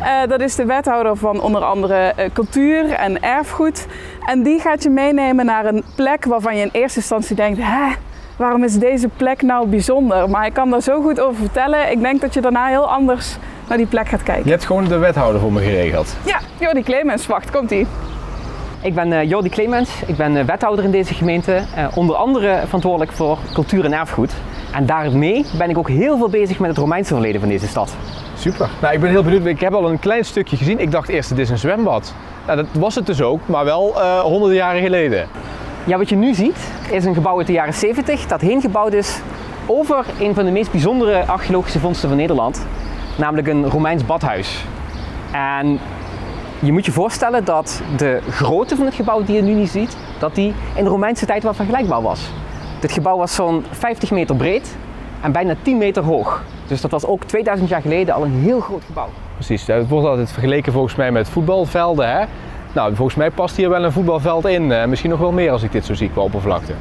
Eh, 0.00 0.28
dat 0.28 0.40
is 0.40 0.54
de 0.54 0.64
wethouder 0.64 1.16
van 1.16 1.40
onder 1.40 1.64
andere 1.64 1.94
eh, 1.94 2.30
cultuur 2.32 2.90
en 2.90 3.22
erfgoed. 3.22 3.86
En 4.26 4.42
die 4.42 4.60
gaat 4.60 4.82
je 4.82 4.90
meenemen 4.90 5.44
naar 5.44 5.66
een 5.66 5.82
plek 5.94 6.24
waarvan 6.24 6.56
je 6.56 6.62
in 6.62 6.70
eerste 6.72 6.98
instantie 6.98 7.36
denkt, 7.36 7.58
hè, 7.62 7.94
waarom 8.38 8.64
is 8.64 8.78
deze 8.78 9.08
plek 9.16 9.42
nou 9.42 9.66
bijzonder? 9.66 10.30
Maar 10.30 10.40
hij 10.40 10.50
kan 10.50 10.70
daar 10.70 10.82
zo 10.82 11.02
goed 11.02 11.20
over 11.20 11.40
vertellen. 11.40 11.90
Ik 11.90 12.00
denk 12.00 12.20
dat 12.20 12.34
je 12.34 12.40
daarna 12.40 12.66
heel 12.66 12.90
anders 12.90 13.36
naar 13.68 13.76
die 13.76 13.86
plek 13.86 14.08
gaat 14.08 14.22
kijken. 14.22 14.44
Je 14.44 14.50
hebt 14.50 14.64
gewoon 14.64 14.84
de 14.84 14.98
wethouder 14.98 15.40
voor 15.40 15.52
me 15.52 15.60
geregeld. 15.60 16.16
Ja, 16.24 16.38
Jordi 16.58 16.82
Clemens, 16.82 17.26
wacht, 17.26 17.50
komt 17.50 17.70
ie. 17.70 17.86
Ik 18.82 18.94
ben 18.94 19.12
uh, 19.12 19.22
Jordi 19.22 19.48
Clemens, 19.48 19.90
ik 20.06 20.16
ben 20.16 20.36
uh, 20.36 20.44
wethouder 20.44 20.84
in 20.84 20.90
deze 20.90 21.14
gemeente, 21.14 21.62
uh, 21.76 21.86
onder 21.94 22.16
andere 22.16 22.60
verantwoordelijk 22.64 23.12
voor 23.12 23.38
cultuur 23.52 23.84
en 23.84 23.92
erfgoed. 23.92 24.32
En 24.72 24.86
daarmee 24.86 25.44
ben 25.58 25.70
ik 25.70 25.78
ook 25.78 25.88
heel 25.88 26.16
veel 26.16 26.28
bezig 26.28 26.58
met 26.58 26.70
het 26.70 26.78
Romeinse 26.78 27.14
verleden 27.14 27.40
van 27.40 27.48
deze 27.48 27.66
stad. 27.66 27.96
Super. 28.36 28.68
Nou, 28.80 28.94
ik 28.94 29.00
ben 29.00 29.10
heel 29.10 29.22
benieuwd. 29.22 29.46
Ik 29.46 29.60
heb 29.60 29.72
al 29.72 29.90
een 29.90 29.98
klein 29.98 30.24
stukje 30.24 30.56
gezien. 30.56 30.78
Ik 30.78 30.90
dacht 30.90 31.08
eerst, 31.08 31.30
het 31.30 31.38
is 31.38 31.50
een 31.50 31.58
zwembad. 31.58 32.14
Nou, 32.46 32.56
dat 32.56 32.66
was 32.72 32.94
het 32.94 33.06
dus 33.06 33.22
ook, 33.22 33.40
maar 33.46 33.64
wel 33.64 34.02
honderden 34.22 34.56
jaren 34.56 34.82
geleden. 34.82 35.28
Ja, 35.88 35.96
wat 35.96 36.08
je 36.08 36.16
nu 36.16 36.34
ziet 36.34 36.72
is 36.90 37.04
een 37.04 37.14
gebouw 37.14 37.38
uit 37.38 37.46
de 37.46 37.52
jaren 37.52 37.74
70 37.74 38.26
dat 38.26 38.40
heen 38.40 38.60
gebouwd 38.60 38.92
is 38.92 39.20
over 39.66 40.06
een 40.20 40.34
van 40.34 40.44
de 40.44 40.50
meest 40.50 40.70
bijzondere 40.70 41.26
archeologische 41.26 41.78
vondsten 41.78 42.08
van 42.08 42.18
Nederland, 42.18 42.66
namelijk 43.16 43.48
een 43.48 43.68
Romeins 43.70 44.06
badhuis. 44.06 44.64
En 45.32 45.78
je 46.58 46.72
moet 46.72 46.84
je 46.84 46.92
voorstellen 46.92 47.44
dat 47.44 47.82
de 47.96 48.20
grootte 48.30 48.76
van 48.76 48.84
het 48.84 48.94
gebouw 48.94 49.24
die 49.24 49.36
je 49.36 49.42
nu 49.42 49.52
niet 49.52 49.70
ziet, 49.70 49.96
dat 50.18 50.34
die 50.34 50.54
in 50.74 50.84
de 50.84 50.90
Romeinse 50.90 51.26
tijd 51.26 51.42
wel 51.42 51.54
vergelijkbaar 51.54 52.02
was. 52.02 52.30
Dit 52.80 52.92
gebouw 52.92 53.16
was 53.16 53.34
zo'n 53.34 53.64
50 53.70 54.10
meter 54.10 54.36
breed 54.36 54.76
en 55.20 55.32
bijna 55.32 55.54
10 55.62 55.78
meter 55.78 56.02
hoog. 56.02 56.44
Dus 56.66 56.80
dat 56.80 56.90
was 56.90 57.06
ook 57.06 57.24
2000 57.24 57.68
jaar 57.68 57.82
geleden 57.82 58.14
al 58.14 58.24
een 58.24 58.40
heel 58.42 58.60
groot 58.60 58.84
gebouw. 58.84 59.08
Precies, 59.34 59.66
het 59.66 59.88
wordt 59.88 60.06
altijd 60.06 60.32
vergeleken 60.32 60.72
volgens 60.72 60.94
mij 60.94 61.12
met 61.12 61.28
voetbalvelden. 61.28 62.08
Hè? 62.08 62.24
Nou, 62.72 62.94
volgens 62.94 63.16
mij 63.16 63.30
past 63.30 63.56
hier 63.56 63.68
wel 63.68 63.84
een 63.84 63.92
voetbalveld 63.92 64.46
in. 64.46 64.72
Eh, 64.72 64.86
misschien 64.86 65.10
nog 65.10 65.18
wel 65.18 65.32
meer 65.32 65.50
als 65.50 65.62
ik 65.62 65.72
dit 65.72 65.84
zo 65.84 65.94
zie 65.94 66.10
qua 66.10 66.22
oppervlakte. 66.22 66.72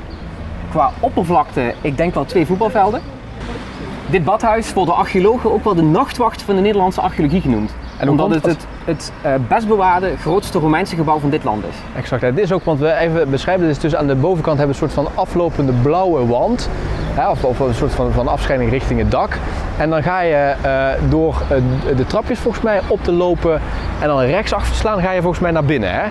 Qua 0.70 0.92
oppervlakte, 1.00 1.74
ik 1.82 1.98
denk 1.98 2.14
wel 2.14 2.26
twee 2.26 2.46
voetbalvelden. 2.46 3.02
Dit 4.10 4.24
badhuis 4.24 4.74
wordt 4.74 4.90
door 4.90 5.00
archeologen 5.00 5.54
ook 5.54 5.64
wel 5.64 5.76
de 5.76 5.82
nachtwacht 5.82 6.42
van 6.42 6.56
de 6.56 6.62
Nederlandse 6.62 7.02
archeologie 7.02 7.42
genoemd. 7.42 7.72
En 7.98 8.10
omdat 8.10 8.30
het 8.30 8.46
het, 8.46 8.68
het 8.86 9.12
uh, 9.26 9.34
best 9.48 9.68
bewaarde 9.68 10.18
grootste 10.18 10.60
Romeinse 10.60 10.96
gebouw 10.96 11.20
van 11.20 11.30
dit 11.30 11.44
land 11.44 11.64
is. 11.64 11.76
Exact. 11.96 12.22
Dit 12.22 12.38
is 12.38 12.52
ook, 12.52 12.64
want 12.64 12.80
we 12.80 12.94
even 12.94 13.30
beschrijven, 13.30 13.66
dit 13.66 13.76
is 13.76 13.82
dus 13.82 13.96
aan 13.96 14.08
de 14.08 14.16
bovenkant 14.16 14.58
hebben 14.58 14.76
we 14.76 14.84
een 14.84 14.90
soort 14.90 15.06
van 15.06 15.16
aflopende 15.16 15.72
blauwe 15.72 16.26
wand. 16.26 16.70
Hè, 17.18 17.30
of, 17.30 17.44
of, 17.44 17.60
een 17.60 17.74
soort 17.74 17.94
van, 17.94 18.12
van 18.12 18.28
afscheiding 18.28 18.72
richting 18.72 19.00
het 19.00 19.12
dak. 19.12 19.38
En 19.78 19.90
dan 19.90 20.04
ga 20.04 20.22
je 20.22 20.56
uh, 20.66 21.10
door 21.10 21.42
uh, 21.42 21.98
de 21.98 22.06
trapjes 22.06 22.40
volgens 22.40 22.64
mij 22.64 22.82
op 22.88 23.04
te 23.04 23.12
lopen 23.12 23.62
en 24.02 24.08
dan 24.08 24.20
rechts 24.20 24.54
slaan, 24.72 25.02
ga 25.02 25.12
je 25.12 25.22
volgens 25.22 25.42
mij 25.42 25.52
naar 25.52 25.66
binnen. 25.66 25.94
Hè? 25.94 26.04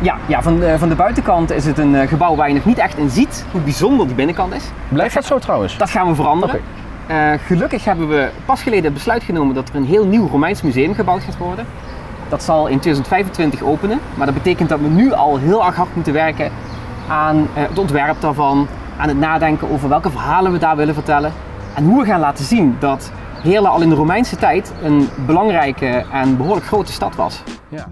Ja, 0.00 0.16
ja 0.26 0.42
van, 0.42 0.60
de, 0.60 0.78
van 0.78 0.88
de 0.88 0.94
buitenkant 0.94 1.52
is 1.52 1.66
het 1.66 1.78
een 1.78 2.08
gebouw 2.08 2.34
waar 2.34 2.48
je 2.48 2.54
nog 2.54 2.64
niet 2.64 2.78
echt 2.78 2.98
in 2.98 3.10
ziet 3.10 3.44
hoe 3.50 3.60
bijzonder 3.60 4.06
die 4.06 4.14
binnenkant 4.14 4.54
is. 4.54 4.64
Blijft 4.88 5.14
dat 5.14 5.24
zo 5.24 5.38
trouwens? 5.38 5.76
Dat 5.76 5.90
gaan 5.90 6.08
we 6.08 6.14
veranderen. 6.14 6.54
Okay. 6.54 7.32
Uh, 7.34 7.38
gelukkig 7.46 7.84
hebben 7.84 8.08
we 8.08 8.28
pas 8.44 8.62
geleden 8.62 8.84
het 8.84 8.94
besluit 8.94 9.22
genomen 9.22 9.54
dat 9.54 9.68
er 9.68 9.74
een 9.74 9.84
heel 9.84 10.06
nieuw 10.06 10.28
Romeins 10.28 10.62
museum 10.62 10.94
gebouwd 10.94 11.22
gaat 11.22 11.36
worden. 11.36 11.66
Dat 12.28 12.42
zal 12.42 12.66
in 12.66 12.78
2025 12.78 13.62
openen, 13.62 14.00
maar 14.14 14.26
dat 14.26 14.34
betekent 14.34 14.68
dat 14.68 14.80
we 14.80 14.88
nu 14.88 15.12
al 15.12 15.38
heel 15.38 15.64
erg 15.66 15.76
hard 15.76 15.94
moeten 15.94 16.12
werken 16.12 16.50
aan 17.08 17.36
uh, 17.36 17.44
het 17.54 17.78
ontwerp 17.78 18.20
daarvan, 18.20 18.68
aan 19.00 19.08
het 19.08 19.18
nadenken 19.18 19.70
over 19.70 19.88
welke 19.88 20.10
verhalen 20.10 20.52
we 20.52 20.58
daar 20.58 20.76
willen 20.76 20.94
vertellen 20.94 21.32
en 21.74 21.84
hoe 21.84 22.00
we 22.00 22.06
gaan 22.06 22.20
laten 22.20 22.44
zien 22.44 22.76
dat 22.78 23.12
Heerlen 23.42 23.70
al 23.70 23.80
in 23.80 23.88
de 23.88 23.94
Romeinse 23.94 24.36
tijd 24.36 24.72
een 24.82 25.08
belangrijke 25.26 26.04
en 26.12 26.36
behoorlijk 26.36 26.66
grote 26.66 26.92
stad 26.92 27.16
was. 27.16 27.42
Ja. 27.68 27.88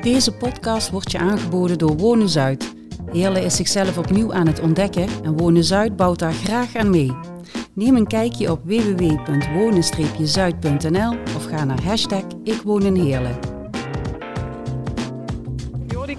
Deze 0.00 0.32
podcast 0.32 0.90
wordt 0.90 1.12
je 1.12 1.18
aangeboden 1.18 1.78
door 1.78 1.96
Wonen 1.96 2.28
Zuid 2.28 2.76
Heerlen 3.12 3.44
is 3.44 3.56
zichzelf 3.56 3.98
opnieuw 3.98 4.32
aan 4.32 4.46
het 4.46 4.60
ontdekken 4.60 5.08
en 5.22 5.36
Wonen 5.36 5.64
Zuid 5.64 5.96
bouwt 5.96 6.18
daar 6.18 6.32
graag 6.32 6.76
aan 6.76 6.90
mee. 6.90 7.16
Neem 7.72 7.96
een 7.96 8.06
kijkje 8.06 8.50
op 8.50 8.60
www.wonen-zuid.nl 8.64 11.16
of 11.36 11.44
ga 11.44 11.64
naar 11.64 11.82
hashtag 11.82 12.22
Ik 12.44 12.60
woon 12.64 12.82
in 12.82 12.94
Heerlen. 12.94 13.57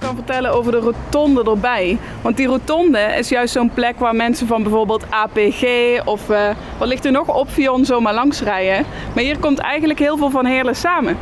Kan 0.09 0.17
vertellen 0.17 0.53
over 0.53 0.71
de 0.71 0.77
rotonde 0.77 1.43
erbij. 1.43 1.97
Want 2.21 2.37
die 2.37 2.47
rotonde 2.47 2.99
is 2.99 3.29
juist 3.29 3.53
zo'n 3.53 3.71
plek 3.73 3.99
waar 3.99 4.15
mensen 4.15 4.47
van 4.47 4.63
bijvoorbeeld 4.63 5.05
APG 5.09 5.63
of 6.05 6.29
uh, 6.29 6.49
wat 6.77 6.87
ligt 6.87 7.05
er 7.05 7.11
nog, 7.11 7.35
Opvion 7.35 7.85
zomaar 7.85 8.13
langs 8.13 8.41
rijden. 8.41 8.85
Maar 9.13 9.23
hier 9.23 9.39
komt 9.39 9.59
eigenlijk 9.59 9.99
heel 9.99 10.17
veel 10.17 10.29
van 10.29 10.45
Heerlen 10.45 10.75
samen. 10.75 11.17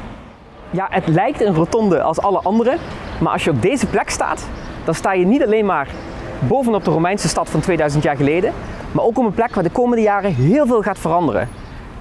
Ja, 0.70 0.88
het 0.90 1.08
lijkt 1.08 1.42
een 1.42 1.56
rotonde 1.56 2.02
als 2.02 2.20
alle 2.20 2.40
andere. 2.40 2.78
Maar 3.20 3.34
als 3.34 3.44
je 3.44 3.50
op 3.50 3.62
deze 3.62 3.86
plek 3.86 4.10
staat, 4.10 4.48
dan 4.86 4.94
sta 4.94 5.14
je 5.14 5.26
niet 5.26 5.44
alleen 5.44 5.66
maar 5.66 5.88
bovenop 6.40 6.84
de 6.84 6.92
Romeinse 6.92 7.28
stad 7.28 7.50
van 7.50 7.60
2000 7.60 8.04
jaar 8.04 8.16
geleden, 8.16 8.54
maar 8.92 9.04
ook 9.04 9.18
op 9.18 9.26
een 9.26 9.34
plek 9.34 9.56
waar 9.56 9.64
de 9.64 9.70
komende 9.70 10.04
jaren 10.04 10.34
heel 10.34 10.66
veel 10.68 10.82
gaat 10.82 11.00
veranderen. 11.00 11.50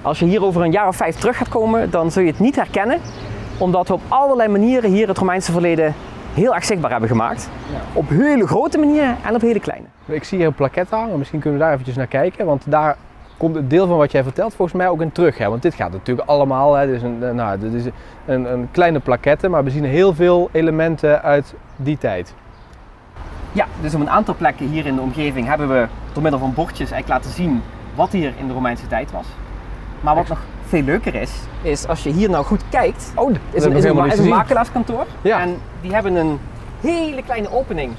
Als 0.01 0.19
je 0.19 0.25
hier 0.25 0.43
over 0.43 0.61
een 0.61 0.71
jaar 0.71 0.87
of 0.87 0.95
vijf 0.95 1.15
terug 1.15 1.37
gaat 1.37 1.49
komen, 1.49 1.89
dan 1.91 2.11
zul 2.11 2.21
je 2.21 2.31
het 2.31 2.39
niet 2.39 2.55
herkennen, 2.55 2.99
omdat 3.57 3.87
we 3.87 3.93
op 3.93 4.01
allerlei 4.07 4.49
manieren 4.49 4.91
hier 4.91 5.07
het 5.07 5.17
Romeinse 5.17 5.51
verleden 5.51 5.95
heel 6.37 6.55
erg 6.55 6.65
zichtbaar 6.65 6.91
hebben 6.91 7.09
gemaakt. 7.09 7.49
Ja. 7.71 7.79
Op 7.93 8.09
hele 8.09 8.47
grote 8.47 8.77
manieren 8.77 9.15
en 9.25 9.35
op 9.35 9.41
hele 9.41 9.59
kleine. 9.59 9.85
Ik 10.05 10.23
zie 10.23 10.37
hier 10.37 10.47
een 10.47 10.53
plaket 10.53 10.89
hangen, 10.89 11.17
misschien 11.17 11.39
kunnen 11.39 11.59
we 11.59 11.65
daar 11.65 11.73
eventjes 11.73 11.97
naar 11.97 12.07
kijken, 12.07 12.45
want 12.45 12.63
daar 12.71 12.97
komt 13.37 13.55
het 13.55 13.69
deel 13.69 13.87
van 13.87 13.97
wat 13.97 14.11
jij 14.11 14.23
vertelt 14.23 14.53
volgens 14.53 14.77
mij 14.77 14.89
ook 14.89 15.01
in 15.01 15.11
terug. 15.11 15.37
Hè? 15.37 15.49
Want 15.49 15.61
dit 15.61 15.73
gaat 15.73 15.91
natuurlijk 15.91 16.29
allemaal, 16.29 16.73
hè, 16.73 16.85
dit 16.85 16.95
is, 16.95 17.01
een, 17.01 17.35
nou, 17.35 17.59
dit 17.59 17.73
is 17.73 17.85
een, 18.25 18.51
een 18.51 18.67
kleine 18.71 18.99
plaquette, 18.99 19.49
maar 19.49 19.63
we 19.63 19.69
zien 19.69 19.83
heel 19.83 20.13
veel 20.13 20.49
elementen 20.51 21.21
uit 21.21 21.53
die 21.75 21.97
tijd. 21.97 22.33
Ja, 23.51 23.65
dus 23.81 23.93
op 23.93 24.01
een 24.01 24.09
aantal 24.09 24.35
plekken 24.35 24.67
hier 24.67 24.85
in 24.85 24.95
de 24.95 25.01
omgeving 25.01 25.47
hebben 25.47 25.67
we 25.69 25.87
door 26.13 26.21
middel 26.21 26.39
van 26.39 26.53
bordjes 26.53 26.91
eigenlijk 26.91 27.07
laten 27.07 27.43
zien 27.43 27.61
wat 27.95 28.11
hier 28.11 28.33
in 28.37 28.47
de 28.47 28.53
Romeinse 28.53 28.87
tijd 28.87 29.11
was. 29.11 29.25
Maar 30.01 30.15
wat 30.15 30.27
nog 30.27 30.39
veel 30.67 30.81
leuker 30.81 31.15
is, 31.15 31.31
is 31.61 31.87
als 31.87 32.03
je 32.03 32.09
hier 32.09 32.29
nou 32.29 32.45
goed 32.45 32.61
kijkt. 32.69 33.11
Oh, 33.15 33.31
is 33.51 33.63
een, 33.63 33.71
is 33.71 33.83
een, 33.83 34.05
is 34.05 34.17
een 34.17 34.27
makelaarskantoor. 34.27 35.05
Ja. 35.21 35.41
En 35.41 35.57
die 35.81 35.93
hebben 35.93 36.15
een 36.15 36.39
hele 36.81 37.23
kleine 37.23 37.51
opening 37.51 37.91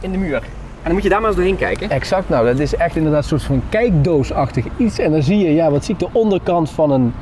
in 0.00 0.12
de 0.12 0.18
muur. 0.18 0.36
En 0.36 0.84
dan 0.84 0.92
moet 0.92 1.02
je 1.02 1.08
daar 1.08 1.18
maar 1.20 1.28
eens 1.28 1.36
doorheen 1.36 1.56
kijken. 1.56 1.90
Exact, 1.90 2.28
nou 2.28 2.46
dat 2.46 2.58
is 2.58 2.76
echt 2.76 2.96
inderdaad 2.96 3.22
een 3.22 3.28
soort 3.28 3.42
van 3.42 3.62
kijkdoosachtig 3.68 4.64
iets. 4.76 4.98
En 4.98 5.12
dan 5.12 5.22
zie 5.22 5.38
je, 5.38 5.54
ja, 5.54 5.70
wat 5.70 5.84
zie 5.84 5.94
ik 5.94 6.00
de 6.00 6.08
onderkant 6.12 6.70
van 6.70 6.90
een, 6.90 7.14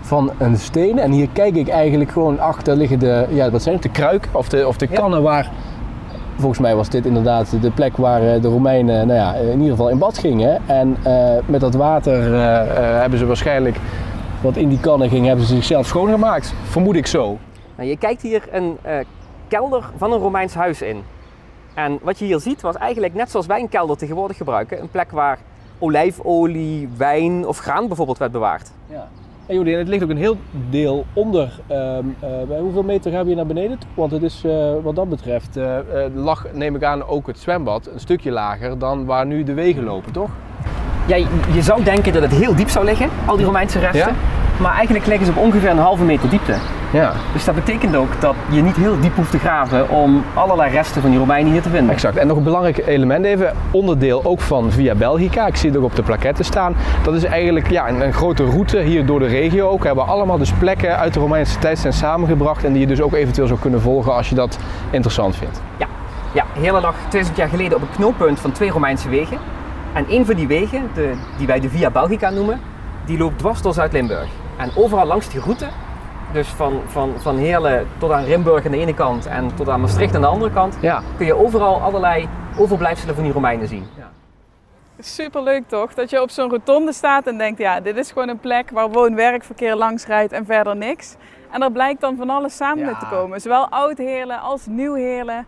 van 0.00 0.32
een 0.38 0.56
steen. 0.56 0.98
En 0.98 1.10
hier 1.10 1.28
kijk 1.32 1.56
ik 1.56 1.68
eigenlijk 1.68 2.10
gewoon 2.10 2.40
achter 2.40 2.76
liggen 2.76 2.98
de, 2.98 3.26
ja, 3.28 3.50
wat 3.50 3.62
zijn 3.62 3.74
het, 3.74 3.82
de 3.82 3.90
kruik 3.90 4.28
of 4.32 4.48
de, 4.48 4.66
of 4.66 4.76
de 4.76 4.86
kannen 4.86 5.22
waar 5.22 5.50
volgens 6.36 6.60
mij 6.60 6.74
was 6.74 6.88
dit 6.88 7.06
inderdaad 7.06 7.56
de 7.60 7.70
plek 7.70 7.96
waar 7.96 8.22
eh, 8.22 8.42
de 8.42 8.48
Romeinen 8.48 9.06
nou 9.06 9.18
ja, 9.18 9.34
in 9.34 9.58
ieder 9.58 9.70
geval 9.70 9.88
in 9.88 9.98
bad 9.98 10.18
gingen. 10.18 10.60
En 10.66 10.96
uh, 11.06 11.30
met 11.46 11.60
dat 11.60 11.74
water 11.74 12.32
uh, 12.32 12.40
hebben 13.00 13.18
ze 13.18 13.26
waarschijnlijk 13.26 13.76
wat 14.42 14.56
in 14.56 14.68
die 14.68 14.80
kannen 14.80 15.08
ging, 15.08 15.26
hebben 15.26 15.44
ze 15.44 15.54
zichzelf 15.54 15.86
schoongemaakt. 15.86 16.54
Vermoed 16.62 16.96
ik 16.96 17.06
zo. 17.06 17.38
Nou, 17.76 17.88
je 17.88 17.96
kijkt 17.96 18.22
hier 18.22 18.42
een 18.50 18.78
kelder 19.48 19.90
van 19.96 20.12
een 20.12 20.18
Romeins 20.18 20.54
huis 20.54 20.82
in. 20.82 21.02
En 21.74 21.98
wat 22.02 22.18
je 22.18 22.24
hier 22.24 22.40
ziet 22.40 22.60
was 22.60 22.76
eigenlijk 22.76 23.14
net 23.14 23.30
zoals 23.30 23.46
wij 23.46 23.60
een 23.60 23.68
kelder 23.68 23.96
tegenwoordig 23.96 24.36
gebruiken. 24.36 24.80
Een 24.80 24.90
plek 24.90 25.10
waar 25.10 25.38
olijfolie, 25.78 26.88
wijn 26.96 27.46
of 27.46 27.58
graan 27.58 27.86
bijvoorbeeld 27.86 28.18
werd 28.18 28.32
bewaard. 28.32 28.72
Ja. 28.86 29.08
En 29.46 29.66
het 29.66 29.88
ligt 29.88 30.02
ook 30.02 30.10
een 30.10 30.16
heel 30.16 30.36
deel 30.70 31.04
onder. 31.12 31.60
Uh, 31.70 31.98
bij 32.48 32.58
hoeveel 32.60 32.82
meter 32.82 33.12
gaan 33.12 33.20
we 33.20 33.26
hier 33.26 33.36
naar 33.36 33.46
beneden 33.46 33.78
toe? 33.78 33.90
Want 33.94 34.12
het 34.12 34.22
is 34.22 34.42
uh, 34.46 34.74
wat 34.82 34.96
dat 34.96 35.08
betreft, 35.08 35.56
uh, 35.56 35.76
lag 36.14 36.46
neem 36.52 36.76
ik 36.76 36.82
aan 36.82 37.06
ook 37.06 37.26
het 37.26 37.38
zwembad 37.38 37.86
een 37.86 38.00
stukje 38.00 38.30
lager 38.30 38.78
dan 38.78 39.04
waar 39.04 39.26
nu 39.26 39.44
de 39.44 39.54
wegen 39.54 39.84
lopen, 39.84 40.12
toch? 40.12 40.30
Ja, 41.06 41.16
je 41.52 41.62
zou 41.62 41.82
denken 41.84 42.12
dat 42.12 42.22
het 42.22 42.32
heel 42.32 42.54
diep 42.54 42.68
zou 42.68 42.84
liggen, 42.84 43.08
al 43.24 43.36
die 43.36 43.46
Romeinse 43.46 43.78
resten. 43.78 44.00
Ja? 44.00 44.14
Maar 44.56 44.74
eigenlijk 44.74 45.06
liggen 45.06 45.26
ze 45.26 45.32
op 45.32 45.38
ongeveer 45.38 45.70
een 45.70 45.78
halve 45.78 46.04
meter 46.04 46.28
diepte. 46.28 46.54
Ja. 46.92 47.12
Dus 47.32 47.44
dat 47.44 47.54
betekent 47.54 47.96
ook 47.96 48.20
dat 48.20 48.34
je 48.50 48.62
niet 48.62 48.76
heel 48.76 49.00
diep 49.00 49.16
hoeft 49.16 49.30
te 49.30 49.38
graven 49.38 49.90
om 49.90 50.24
allerlei 50.34 50.70
resten 50.70 51.00
van 51.00 51.10
die 51.10 51.18
Romeinen 51.18 51.52
hier 51.52 51.62
te 51.62 51.68
vinden. 51.68 51.94
Exact. 51.94 52.16
En 52.16 52.26
nog 52.26 52.36
een 52.36 52.42
belangrijk 52.42 52.86
element 52.86 53.24
even, 53.24 53.52
onderdeel 53.70 54.24
ook 54.24 54.40
van 54.40 54.70
Via 54.70 54.94
Belgica. 54.94 55.46
Ik 55.46 55.56
zie 55.56 55.70
het 55.70 55.78
ook 55.78 55.84
op 55.84 55.96
de 55.96 56.02
plaquetten 56.02 56.44
staan. 56.44 56.76
Dat 57.02 57.14
is 57.14 57.24
eigenlijk 57.24 57.70
ja, 57.70 57.88
een, 57.88 58.00
een 58.00 58.12
grote 58.12 58.44
route 58.44 58.78
hier 58.78 59.06
door 59.06 59.18
de 59.18 59.26
regio 59.26 59.68
ook. 59.68 59.80
We 59.80 59.86
hebben 59.86 60.06
allemaal 60.06 60.38
dus 60.38 60.52
plekken 60.52 60.98
uit 60.98 61.14
de 61.14 61.20
Romeinse 61.20 61.58
tijd 61.58 61.78
zijn 61.78 61.92
samengebracht 61.92 62.64
en 62.64 62.72
die 62.72 62.80
je 62.80 62.86
dus 62.86 63.00
ook 63.00 63.12
eventueel 63.12 63.46
zou 63.46 63.58
kunnen 63.58 63.80
volgen 63.80 64.14
als 64.14 64.28
je 64.28 64.34
dat 64.34 64.58
interessant 64.90 65.36
vindt. 65.36 65.60
Ja, 65.76 65.86
ja 66.32 66.44
hele 66.52 66.80
dag 66.80 66.94
2000 66.98 67.36
jaar 67.36 67.48
geleden 67.48 67.76
op 67.76 67.82
een 67.82 67.96
knooppunt 67.96 68.40
van 68.40 68.52
twee 68.52 68.70
Romeinse 68.70 69.08
wegen. 69.08 69.38
En 69.94 70.04
een 70.08 70.26
van 70.26 70.34
die 70.34 70.46
wegen, 70.46 70.90
de, 70.94 71.14
die 71.38 71.46
wij 71.46 71.60
de 71.60 71.68
Via 71.68 71.90
Belgica 71.90 72.30
noemen, 72.30 72.60
die 73.04 73.18
loopt 73.18 73.38
dwars 73.38 73.62
door 73.62 73.74
Zuid-Limburg. 73.74 74.28
En 74.56 74.70
overal 74.76 75.06
langs 75.06 75.28
die 75.28 75.40
route, 75.40 75.68
dus 76.32 76.48
van, 76.48 76.80
van, 76.86 77.12
van 77.16 77.36
Heerlen 77.36 77.86
tot 77.98 78.10
aan 78.10 78.24
Rimburg 78.24 78.64
aan 78.64 78.70
de 78.70 78.78
ene 78.78 78.94
kant 78.94 79.26
en 79.26 79.54
tot 79.54 79.68
aan 79.68 79.80
Maastricht 79.80 80.14
aan 80.14 80.20
de 80.20 80.26
andere 80.26 80.52
kant, 80.52 80.76
ja. 80.80 81.02
kun 81.16 81.26
je 81.26 81.34
overal 81.34 81.80
allerlei 81.80 82.28
overblijfselen 82.58 83.14
van 83.14 83.24
die 83.24 83.32
Romeinen 83.32 83.68
zien. 83.68 83.86
Ja. 83.98 84.10
Super 84.98 85.42
leuk 85.42 85.62
toch? 85.68 85.94
Dat 85.94 86.10
je 86.10 86.22
op 86.22 86.30
zo'n 86.30 86.50
rotonde 86.50 86.92
staat 86.92 87.26
en 87.26 87.38
denkt, 87.38 87.58
ja, 87.58 87.80
dit 87.80 87.96
is 87.96 88.08
gewoon 88.12 88.28
een 88.28 88.38
plek 88.38 88.70
waar 88.70 88.90
woon-werkverkeer 88.90 89.76
langs 89.76 90.06
rijdt 90.06 90.32
en 90.32 90.46
verder 90.46 90.76
niks. 90.76 91.16
En 91.50 91.62
er 91.62 91.72
blijkt 91.72 92.00
dan 92.00 92.16
van 92.16 92.30
alles 92.30 92.56
samen 92.56 92.84
ja. 92.84 92.98
te 92.98 93.06
komen. 93.06 93.40
Zowel 93.40 93.68
oud 93.68 93.98
Heerlen 93.98 94.40
als 94.40 94.66
nieuw 94.66 94.94
Heerlen. 94.94 95.46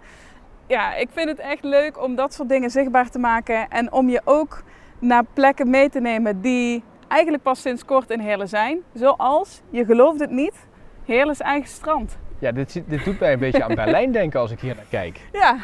Ja, 0.66 0.94
ik 0.94 1.09
vind 1.12 1.28
het 1.28 1.38
echt 1.38 1.64
leuk 1.64 2.02
om 2.02 2.14
dat 2.14 2.35
soort 2.35 2.49
dingen 2.49 2.71
zichtbaar 2.71 3.11
te 3.11 3.18
maken 3.18 3.68
en 3.68 3.92
om 3.92 4.09
je 4.09 4.21
ook 4.25 4.62
naar 4.99 5.25
plekken 5.33 5.71
mee 5.71 5.90
te 5.90 6.00
nemen 6.00 6.40
die 6.40 6.83
eigenlijk 7.09 7.42
pas 7.42 7.61
sinds 7.61 7.85
kort 7.85 8.11
in 8.11 8.21
Heerlen 8.21 8.49
zijn. 8.49 8.83
Zoals, 8.94 9.61
je 9.71 9.85
gelooft 9.85 10.21
het 10.21 10.30
niet, 10.30 10.54
Heerlens 11.04 11.40
eigen 11.40 11.68
strand. 11.68 12.18
Ja, 12.38 12.52
dit, 12.52 12.83
dit 12.87 13.04
doet 13.04 13.21
mij 13.21 13.33
een 13.33 13.38
beetje 13.38 13.64
aan 13.64 13.75
Berlijn 13.85 14.12
denken 14.12 14.40
als 14.40 14.50
ik 14.50 14.61
hier 14.61 14.75
naar 14.75 14.87
kijk. 14.90 15.21
Ja, 15.33 15.56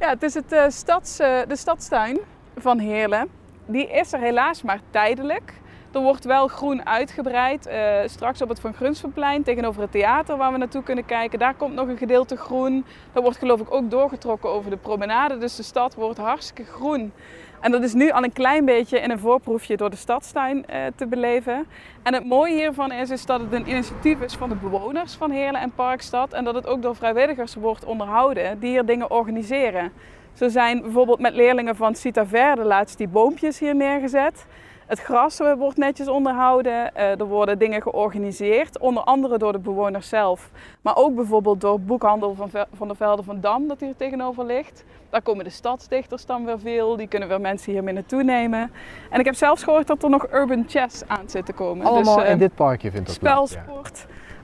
ja 0.00 0.08
het 0.08 0.22
is 0.22 0.34
het, 0.34 0.52
eh, 0.52 0.64
stads, 0.68 1.18
eh, 1.18 1.38
de 1.48 1.56
stadstuin 1.56 2.18
van 2.56 2.78
Heerlen. 2.78 3.28
Die 3.66 3.90
is 3.90 4.12
er 4.12 4.20
helaas 4.20 4.62
maar 4.62 4.80
tijdelijk. 4.90 5.52
Er 5.92 6.00
wordt 6.00 6.24
wel 6.24 6.48
groen 6.48 6.86
uitgebreid. 6.86 7.66
Eh, 7.66 7.94
straks 8.06 8.42
op 8.42 8.48
het 8.48 8.60
Van 8.60 8.74
Grunsvenplein 8.74 9.42
tegenover 9.42 9.82
het 9.82 9.92
theater 9.92 10.36
waar 10.36 10.52
we 10.52 10.58
naartoe 10.58 10.82
kunnen 10.82 11.04
kijken. 11.04 11.38
Daar 11.38 11.54
komt 11.54 11.74
nog 11.74 11.88
een 11.88 11.96
gedeelte 11.96 12.36
groen. 12.36 12.84
Dat 13.12 13.22
wordt 13.22 13.38
geloof 13.38 13.60
ik 13.60 13.74
ook 13.74 13.90
doorgetrokken 13.90 14.50
over 14.50 14.70
de 14.70 14.76
promenade. 14.76 15.38
Dus 15.38 15.56
de 15.56 15.62
stad 15.62 15.94
wordt 15.94 16.18
hartstikke 16.18 16.70
groen. 16.72 17.12
En 17.60 17.70
dat 17.70 17.82
is 17.82 17.94
nu 17.94 18.10
al 18.10 18.24
een 18.24 18.32
klein 18.32 18.64
beetje 18.64 19.00
in 19.00 19.10
een 19.10 19.18
voorproefje 19.18 19.76
door 19.76 19.90
de 19.90 19.96
stadstuin 19.96 20.66
eh, 20.66 20.80
te 20.96 21.06
beleven. 21.06 21.66
En 22.02 22.14
het 22.14 22.26
mooie 22.26 22.54
hiervan 22.54 22.92
is, 22.92 23.10
is 23.10 23.26
dat 23.26 23.40
het 23.40 23.52
een 23.52 23.68
initiatief 23.68 24.20
is 24.20 24.34
van 24.34 24.48
de 24.48 24.54
bewoners 24.54 25.14
van 25.14 25.30
Heerlen 25.30 25.60
en 25.60 25.72
Parkstad. 25.74 26.32
En 26.32 26.44
dat 26.44 26.54
het 26.54 26.66
ook 26.66 26.82
door 26.82 26.96
vrijwilligers 26.96 27.54
wordt 27.54 27.84
onderhouden 27.84 28.60
die 28.60 28.70
hier 28.70 28.84
dingen 28.84 29.10
organiseren. 29.10 29.92
Zo 30.32 30.48
zijn 30.48 30.82
bijvoorbeeld 30.82 31.20
met 31.20 31.34
leerlingen 31.34 31.76
van 31.76 31.94
Cita 31.94 32.26
Verde 32.26 32.64
laatst 32.64 32.98
die 32.98 33.08
boompjes 33.08 33.58
hier 33.58 33.74
neergezet. 33.74 34.46
Het 34.86 35.00
gras 35.00 35.40
eh, 35.40 35.52
wordt 35.52 35.76
netjes 35.76 36.08
onderhouden. 36.08 36.94
Eh, 36.94 37.20
er 37.20 37.24
worden 37.24 37.58
dingen 37.58 37.82
georganiseerd, 37.82 38.78
onder 38.78 39.02
andere 39.02 39.38
door 39.38 39.52
de 39.52 39.58
bewoners 39.58 40.08
zelf. 40.08 40.50
Maar 40.82 40.96
ook 40.96 41.14
bijvoorbeeld 41.14 41.60
door 41.60 41.80
boekhandel 41.80 42.34
van, 42.72 42.88
de 42.88 42.94
Velden 42.94 43.24
van 43.24 43.40
Dam, 43.40 43.68
dat 43.68 43.80
hier 43.80 43.96
tegenover 43.96 44.44
ligt. 44.44 44.84
Daar 45.10 45.22
komen 45.22 45.44
de 45.44 45.50
stadsdichters 45.50 46.26
dan 46.26 46.44
weer 46.44 46.58
veel. 46.58 46.96
Die 46.96 47.06
kunnen 47.06 47.28
weer 47.28 47.40
mensen 47.40 47.72
hiermee 47.72 47.94
naartoe 47.94 48.22
nemen. 48.22 48.70
En 49.10 49.20
ik 49.20 49.24
heb 49.24 49.34
zelfs 49.34 49.62
gehoord 49.62 49.86
dat 49.86 50.02
er 50.02 50.10
nog 50.10 50.32
urban 50.32 50.64
chess 50.68 51.02
aan 51.06 51.28
zit 51.28 51.46
te 51.46 51.52
komen. 51.52 51.86
Allemaal 51.86 52.16
dus, 52.16 52.24
eh, 52.24 52.30
in 52.30 52.38
dit 52.38 52.54
parkje 52.54 52.90
vindt 52.90 53.06
dat 53.06 53.18
plaats. 53.18 53.52
ja. 53.52 53.64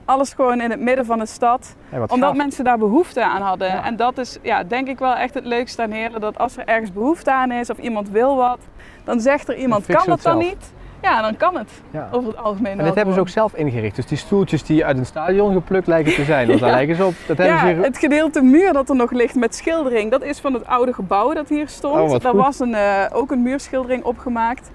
Alles 0.09 0.33
gewoon 0.33 0.61
in 0.61 0.71
het 0.71 0.79
midden 0.79 1.05
van 1.05 1.19
de 1.19 1.25
stad. 1.25 1.75
Omdat 1.91 2.19
gaaf. 2.19 2.35
mensen 2.35 2.63
daar 2.63 2.77
behoefte 2.77 3.23
aan 3.23 3.41
hadden. 3.41 3.67
Ja. 3.67 3.85
En 3.85 3.95
dat 3.95 4.17
is 4.17 4.37
ja, 4.41 4.63
denk 4.63 4.87
ik 4.87 4.99
wel 4.99 5.15
echt 5.15 5.33
het 5.33 5.45
leukste 5.45 5.81
aan 5.81 5.91
Heerlen. 5.91 6.21
Dat 6.21 6.37
als 6.37 6.57
er 6.57 6.65
ergens 6.65 6.93
behoefte 6.93 7.31
aan 7.33 7.51
is 7.51 7.69
of 7.69 7.77
iemand 7.77 8.09
wil 8.09 8.35
wat, 8.35 8.59
dan 9.03 9.19
zegt 9.19 9.47
er 9.49 9.55
iemand, 9.55 9.85
kan 9.85 9.95
dat 9.95 10.05
het 10.05 10.21
dan 10.21 10.37
niet? 10.37 10.71
Ja, 11.01 11.21
dan 11.21 11.37
kan 11.37 11.57
het. 11.57 11.69
Ja. 11.91 12.09
Over 12.11 12.29
het 12.29 12.37
algemeen 12.37 12.79
En 12.79 12.85
dit 12.85 12.95
hebben 12.95 13.13
ze 13.13 13.19
ook 13.19 13.29
zelf 13.29 13.53
ingericht. 13.53 13.95
Dus 13.95 14.05
die 14.05 14.17
stoeltjes 14.17 14.63
die 14.63 14.85
uit 14.85 14.97
een 14.97 15.05
stadion 15.05 15.53
geplukt 15.53 15.87
lijken 15.87 16.13
te 16.13 16.23
zijn. 16.23 16.47
Want 16.47 16.59
daar 16.59 16.71
lijken 16.79 16.95
ze 16.95 17.05
op. 17.05 17.13
Dat 17.27 17.37
hebben 17.37 17.55
Ja, 17.55 17.75
ze 17.75 17.81
het 17.81 17.97
gedeelte 17.97 18.41
muur 18.41 18.73
dat 18.73 18.89
er 18.89 18.95
nog 18.95 19.11
ligt 19.11 19.35
met 19.35 19.55
schildering, 19.55 20.11
dat 20.11 20.23
is 20.23 20.39
van 20.39 20.53
het 20.53 20.65
oude 20.65 20.93
gebouw 20.93 21.33
dat 21.33 21.49
hier 21.49 21.67
stond. 21.67 22.11
Oh, 22.11 22.19
Daar 22.19 22.35
was 22.35 22.59
een, 22.59 22.75
eh, 22.75 23.05
ook 23.11 23.31
een 23.31 23.41
muurschildering 23.41 24.03
opgemaakt. 24.03 24.69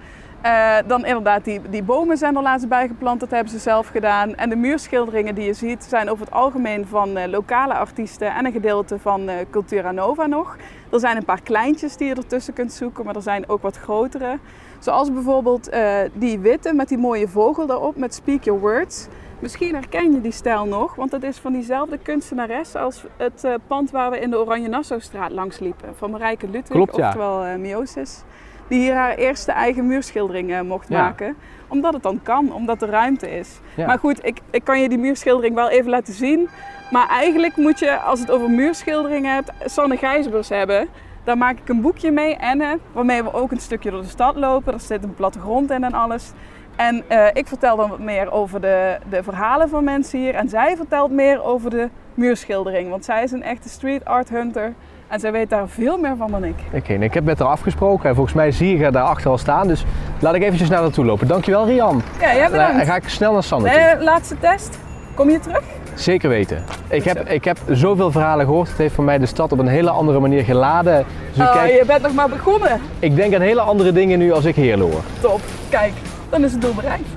Eh, 0.45 0.77
dan 0.87 1.05
inderdaad, 1.05 1.43
die, 1.43 1.61
die 1.69 1.83
bomen 1.83 2.17
zijn 2.17 2.35
er 2.35 2.41
laatst 2.41 2.67
bijgeplant, 2.67 3.19
dat 3.19 3.31
hebben 3.31 3.49
ze 3.49 3.59
zelf 3.59 3.87
gedaan. 3.87 4.35
En 4.35 4.49
de 4.49 4.55
muurschilderingen 4.55 5.35
die 5.35 5.45
je 5.45 5.53
ziet 5.53 5.83
zijn 5.83 6.09
over 6.09 6.25
het 6.25 6.33
algemeen 6.33 6.85
van 6.87 7.17
eh, 7.17 7.29
lokale 7.29 7.73
artiesten 7.73 8.35
en 8.35 8.45
een 8.45 8.51
gedeelte 8.51 8.99
van 8.99 9.29
eh, 9.29 9.35
Cultura 9.49 9.91
Nova 9.91 10.25
nog. 10.25 10.57
Er 10.91 10.99
zijn 10.99 11.17
een 11.17 11.25
paar 11.25 11.41
kleintjes 11.41 11.97
die 11.97 12.07
je 12.07 12.15
ertussen 12.15 12.53
kunt 12.53 12.73
zoeken, 12.73 13.05
maar 13.05 13.15
er 13.15 13.21
zijn 13.21 13.49
ook 13.49 13.61
wat 13.61 13.77
grotere. 13.77 14.39
Zoals 14.79 15.13
bijvoorbeeld 15.13 15.69
die 16.13 16.39
witte 16.39 16.73
met 16.73 16.87
die 16.87 16.97
mooie 16.97 17.27
vogel 17.27 17.65
daarop 17.65 17.97
met 17.97 18.13
Speak 18.13 18.43
Your 18.43 18.61
Words. 18.61 19.07
Misschien 19.39 19.73
herken 19.73 20.11
je 20.11 20.21
die 20.21 20.31
stijl 20.31 20.65
nog, 20.65 20.95
want 20.95 21.11
dat 21.11 21.23
is 21.23 21.37
van 21.37 21.53
diezelfde 21.53 21.97
kunstenares 21.97 22.75
als 22.75 23.03
het 23.17 23.47
pand 23.67 23.91
waar 23.91 24.11
we 24.11 24.19
in 24.19 24.29
de 24.29 24.39
Oranje 24.39 24.67
Nassaustraat 24.67 25.31
langs 25.31 25.59
liepen. 25.59 25.95
Van 25.95 26.11
Marijke 26.11 26.47
Klopt, 26.69 26.95
ja. 26.95 27.07
oftewel 27.07 27.57
Miosis. 27.57 28.23
Die 28.67 28.79
hier 28.79 28.93
haar 28.93 29.15
eerste 29.15 29.51
eigen 29.51 29.87
muurschildering 29.87 30.51
eh, 30.53 30.61
mocht 30.61 30.89
Ja. 30.89 31.01
maken. 31.01 31.35
Omdat 31.67 31.93
het 31.93 32.03
dan 32.03 32.19
kan, 32.23 32.53
omdat 32.53 32.81
er 32.81 32.89
ruimte 32.89 33.37
is. 33.37 33.59
Ja. 33.75 33.85
Maar 33.85 33.99
goed, 33.99 34.25
ik, 34.25 34.39
ik 34.51 34.63
kan 34.63 34.81
je 34.81 34.89
die 34.89 34.97
muurschildering 34.97 35.55
wel 35.55 35.69
even 35.69 35.89
laten 35.89 36.13
zien. 36.13 36.49
Maar 36.91 37.07
eigenlijk 37.09 37.55
moet 37.57 37.79
je, 37.79 37.97
als 37.99 38.19
het 38.19 38.31
over 38.31 38.49
muurschilderingen 38.49 39.33
hebt, 39.33 39.51
Sanne 39.65 39.97
Gijsbers 39.97 40.49
hebben. 40.49 40.87
Daar 41.23 41.37
maak 41.37 41.57
ik 41.57 41.69
een 41.69 41.81
boekje 41.81 42.11
mee, 42.11 42.35
Enne, 42.35 42.77
waarmee 42.91 43.23
we 43.23 43.33
ook 43.33 43.51
een 43.51 43.59
stukje 43.59 43.91
door 43.91 44.01
de 44.01 44.07
stad 44.07 44.35
lopen. 44.35 44.73
Er 44.73 44.79
zit 44.79 45.03
een 45.03 45.13
plattegrond 45.15 45.71
in 45.71 45.83
en 45.83 45.93
alles. 45.93 46.31
En 46.75 47.03
eh, 47.07 47.27
ik 47.33 47.47
vertel 47.47 47.75
dan 47.75 47.89
wat 47.89 47.99
meer 47.99 48.31
over 48.31 48.61
de, 48.61 48.97
de 49.09 49.23
verhalen 49.23 49.69
van 49.69 49.83
mensen 49.83 50.19
hier. 50.19 50.35
En 50.35 50.49
zij 50.49 50.75
vertelt 50.75 51.11
meer 51.11 51.43
over 51.43 51.69
de 51.69 51.89
muurschildering. 52.13 52.89
Want 52.89 53.05
zij 53.05 53.23
is 53.23 53.31
een 53.31 53.43
echte 53.43 53.69
street 53.69 54.05
art 54.05 54.29
hunter. 54.29 54.73
En 55.07 55.19
zij 55.19 55.31
weet 55.31 55.49
daar 55.49 55.67
veel 55.67 55.97
meer 55.97 56.15
van 56.17 56.31
dan 56.31 56.43
ik. 56.43 56.55
Oké, 56.73 56.93
ik 56.93 57.13
heb 57.13 57.23
met 57.23 57.39
haar 57.39 57.47
afgesproken. 57.47 58.09
En 58.09 58.15
volgens 58.15 58.35
mij 58.35 58.51
zie 58.51 58.77
je 58.77 58.83
haar 58.83 58.91
daarachter 58.91 59.29
al 59.31 59.37
staan. 59.37 59.67
Dus 59.67 59.85
laat 60.19 60.35
ik 60.35 60.41
eventjes 60.43 60.69
naar 60.69 60.81
haar 60.81 60.89
toe 60.91 61.05
lopen. 61.05 61.27
Dankjewel 61.27 61.65
Rian. 61.65 62.01
Ja, 62.19 62.33
jij 62.33 62.41
Dan 62.41 62.51
bedankt. 62.51 62.85
ga 62.85 62.95
ik 62.95 63.07
snel 63.09 63.33
naar 63.33 63.43
Sanne 63.43 63.69
toe. 63.69 63.77
Eh, 63.79 64.01
laatste 64.01 64.35
test. 64.39 64.79
Kom 65.13 65.29
je 65.29 65.39
terug? 65.39 65.61
Zeker 65.93 66.29
weten. 66.29 66.63
Ik 66.89 67.03
heb, 67.03 67.29
ik 67.29 67.45
heb 67.45 67.57
zoveel 67.69 68.11
verhalen 68.11 68.45
gehoord. 68.45 68.67
Het 68.69 68.77
heeft 68.77 68.95
voor 68.95 69.03
mij 69.03 69.17
de 69.17 69.25
stad 69.25 69.51
op 69.51 69.59
een 69.59 69.67
hele 69.67 69.89
andere 69.89 70.19
manier 70.19 70.43
geladen. 70.43 71.05
Dus 71.27 71.37
ik, 71.37 71.43
Oh, 71.49 71.53
kijk, 71.53 71.73
je 71.79 71.83
bent 71.85 72.01
nog 72.01 72.13
maar 72.13 72.29
begonnen. 72.29 72.81
ik 72.99 73.15
denk 73.15 73.33
aan 73.35 73.41
hele 73.41 73.61
andere 73.61 73.91
dingen 73.91 74.19
nu 74.19 74.31
als 74.31 74.45
ik 74.45 74.55
Heerlen 74.55 74.91
hoor. 74.91 75.01
Top. 75.21 75.41
Kijk, 75.69 75.91
dan 76.29 76.43
is 76.43 76.51
het 76.51 76.61
doel 76.61 76.73
bereikt. 76.73 77.07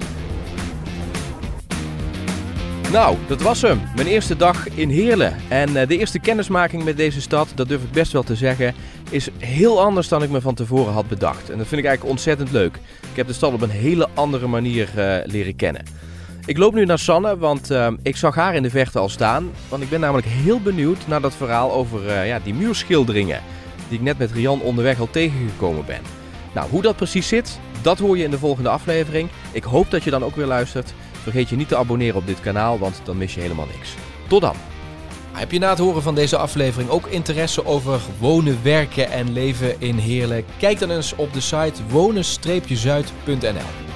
Nou, 2.92 3.16
dat 3.27 3.42
was 3.42 3.62
hem. 3.62 3.81
Mijn 3.94 4.07
eerste 4.07 4.37
dag 4.37 4.68
in 4.68 4.88
Heerlen. 4.88 5.37
En 5.48 5.77
eh, 5.77 5.88
de 5.88 5.98
eerste 5.98 6.18
kennismaking 6.18 6.85
met 6.85 6.96
deze 6.96 7.20
stad, 7.20 7.53
dat 7.55 7.68
durf 7.68 7.83
ik 7.83 7.92
best 7.92 8.12
wel 8.12 8.22
te 8.22 8.37
zeggen, 8.37 8.74
is 9.11 9.29
heel 9.38 9.81
anders 9.81 10.09
dan 10.09 10.22
ik 10.22 10.31
me 10.31 10.40
van 10.40 10.55
tevoren 10.55 10.92
had 10.92 11.09
bedacht. 11.09 11.51
En 11.51 11.59
dat 11.59 11.66
vind 11.66 11.81
ik 11.81 11.87
eigenlijk 11.87 12.16
ontzettend 12.16 12.51
leuk. 12.51 12.77
Ik 13.11 13.16
heb 13.16 13.27
de 13.27 13.33
stad 13.33 13.53
op 13.53 13.61
een 13.61 13.70
hele 13.70 14.09
andere 14.14 14.46
manier 14.46 14.88
eh, 14.94 15.27
leren 15.27 15.57
kennen. 15.57 15.83
Ik 16.46 16.59
loop 16.59 16.74
nu 16.74 16.85
naar 16.85 16.98
Sanne, 16.98 17.38
want 17.38 17.70
eh, 17.70 17.88
ik 18.03 18.16
zag 18.16 18.35
haar 18.35 18.55
in 18.55 18.62
de 18.62 18.70
verte 18.70 18.98
al 18.98 19.09
staan. 19.09 19.51
Want 19.68 19.83
ik 19.83 19.90
ben 19.90 20.01
namelijk 20.01 20.27
heel 20.27 20.61
benieuwd 20.61 21.07
naar 21.07 21.20
dat 21.20 21.35
verhaal 21.35 21.72
over 21.72 22.24
ja, 22.24 22.40
die 22.44 22.55
muurschilderingen. 22.55 23.40
Die 23.88 23.98
ik 23.98 24.05
net 24.05 24.18
met 24.18 24.33
Rian 24.33 24.61
onderweg 24.61 25.01
al 25.01 25.11
tegengekomen 25.11 25.85
ben. 25.87 26.01
Nou, 26.55 26.70
hoe 26.70 26.83
dat 26.83 26.96
precies 26.96 27.29
zit, 27.29 27.59
dat 27.83 27.98
hoor 27.98 28.18
je 28.18 28.24
in 28.24 28.31
de 28.31 28.38
volgende 28.38 28.68
aflevering. 28.68 29.29
Ik 29.53 29.64
hoop 29.64 29.90
dat 29.90 30.05
je 30.05 30.11
dan 30.11 30.24
ook 30.24 30.37
weer 30.37 30.46
luistert. 30.46 30.94
Vergeet 31.31 31.49
je 31.49 31.57
niet 31.57 31.69
te 31.69 31.77
abonneren 31.77 32.17
op 32.17 32.27
dit 32.27 32.41
kanaal, 32.41 32.79
want 32.79 33.01
dan 33.05 33.17
mis 33.17 33.35
je 33.35 33.41
helemaal 33.41 33.69
niks. 33.75 33.95
Tot 34.29 34.41
dan! 34.41 34.55
Heb 35.33 35.53
je 35.53 35.59
na 35.59 35.71
het 35.71 35.79
horen 35.79 36.03
van 36.03 36.14
deze 36.14 36.37
aflevering 36.37 36.91
ook 36.91 37.07
interesse 37.07 37.67
over 37.67 38.01
wonen, 38.19 38.59
werken 38.62 39.11
en 39.11 39.33
leven 39.33 39.81
in 39.81 39.97
Heerlen? 39.97 40.45
Kijk 40.59 40.79
dan 40.79 40.91
eens 40.91 41.14
op 41.14 41.33
de 41.33 41.41
site 41.41 41.83
wonen-zuid.nl. 41.88 43.88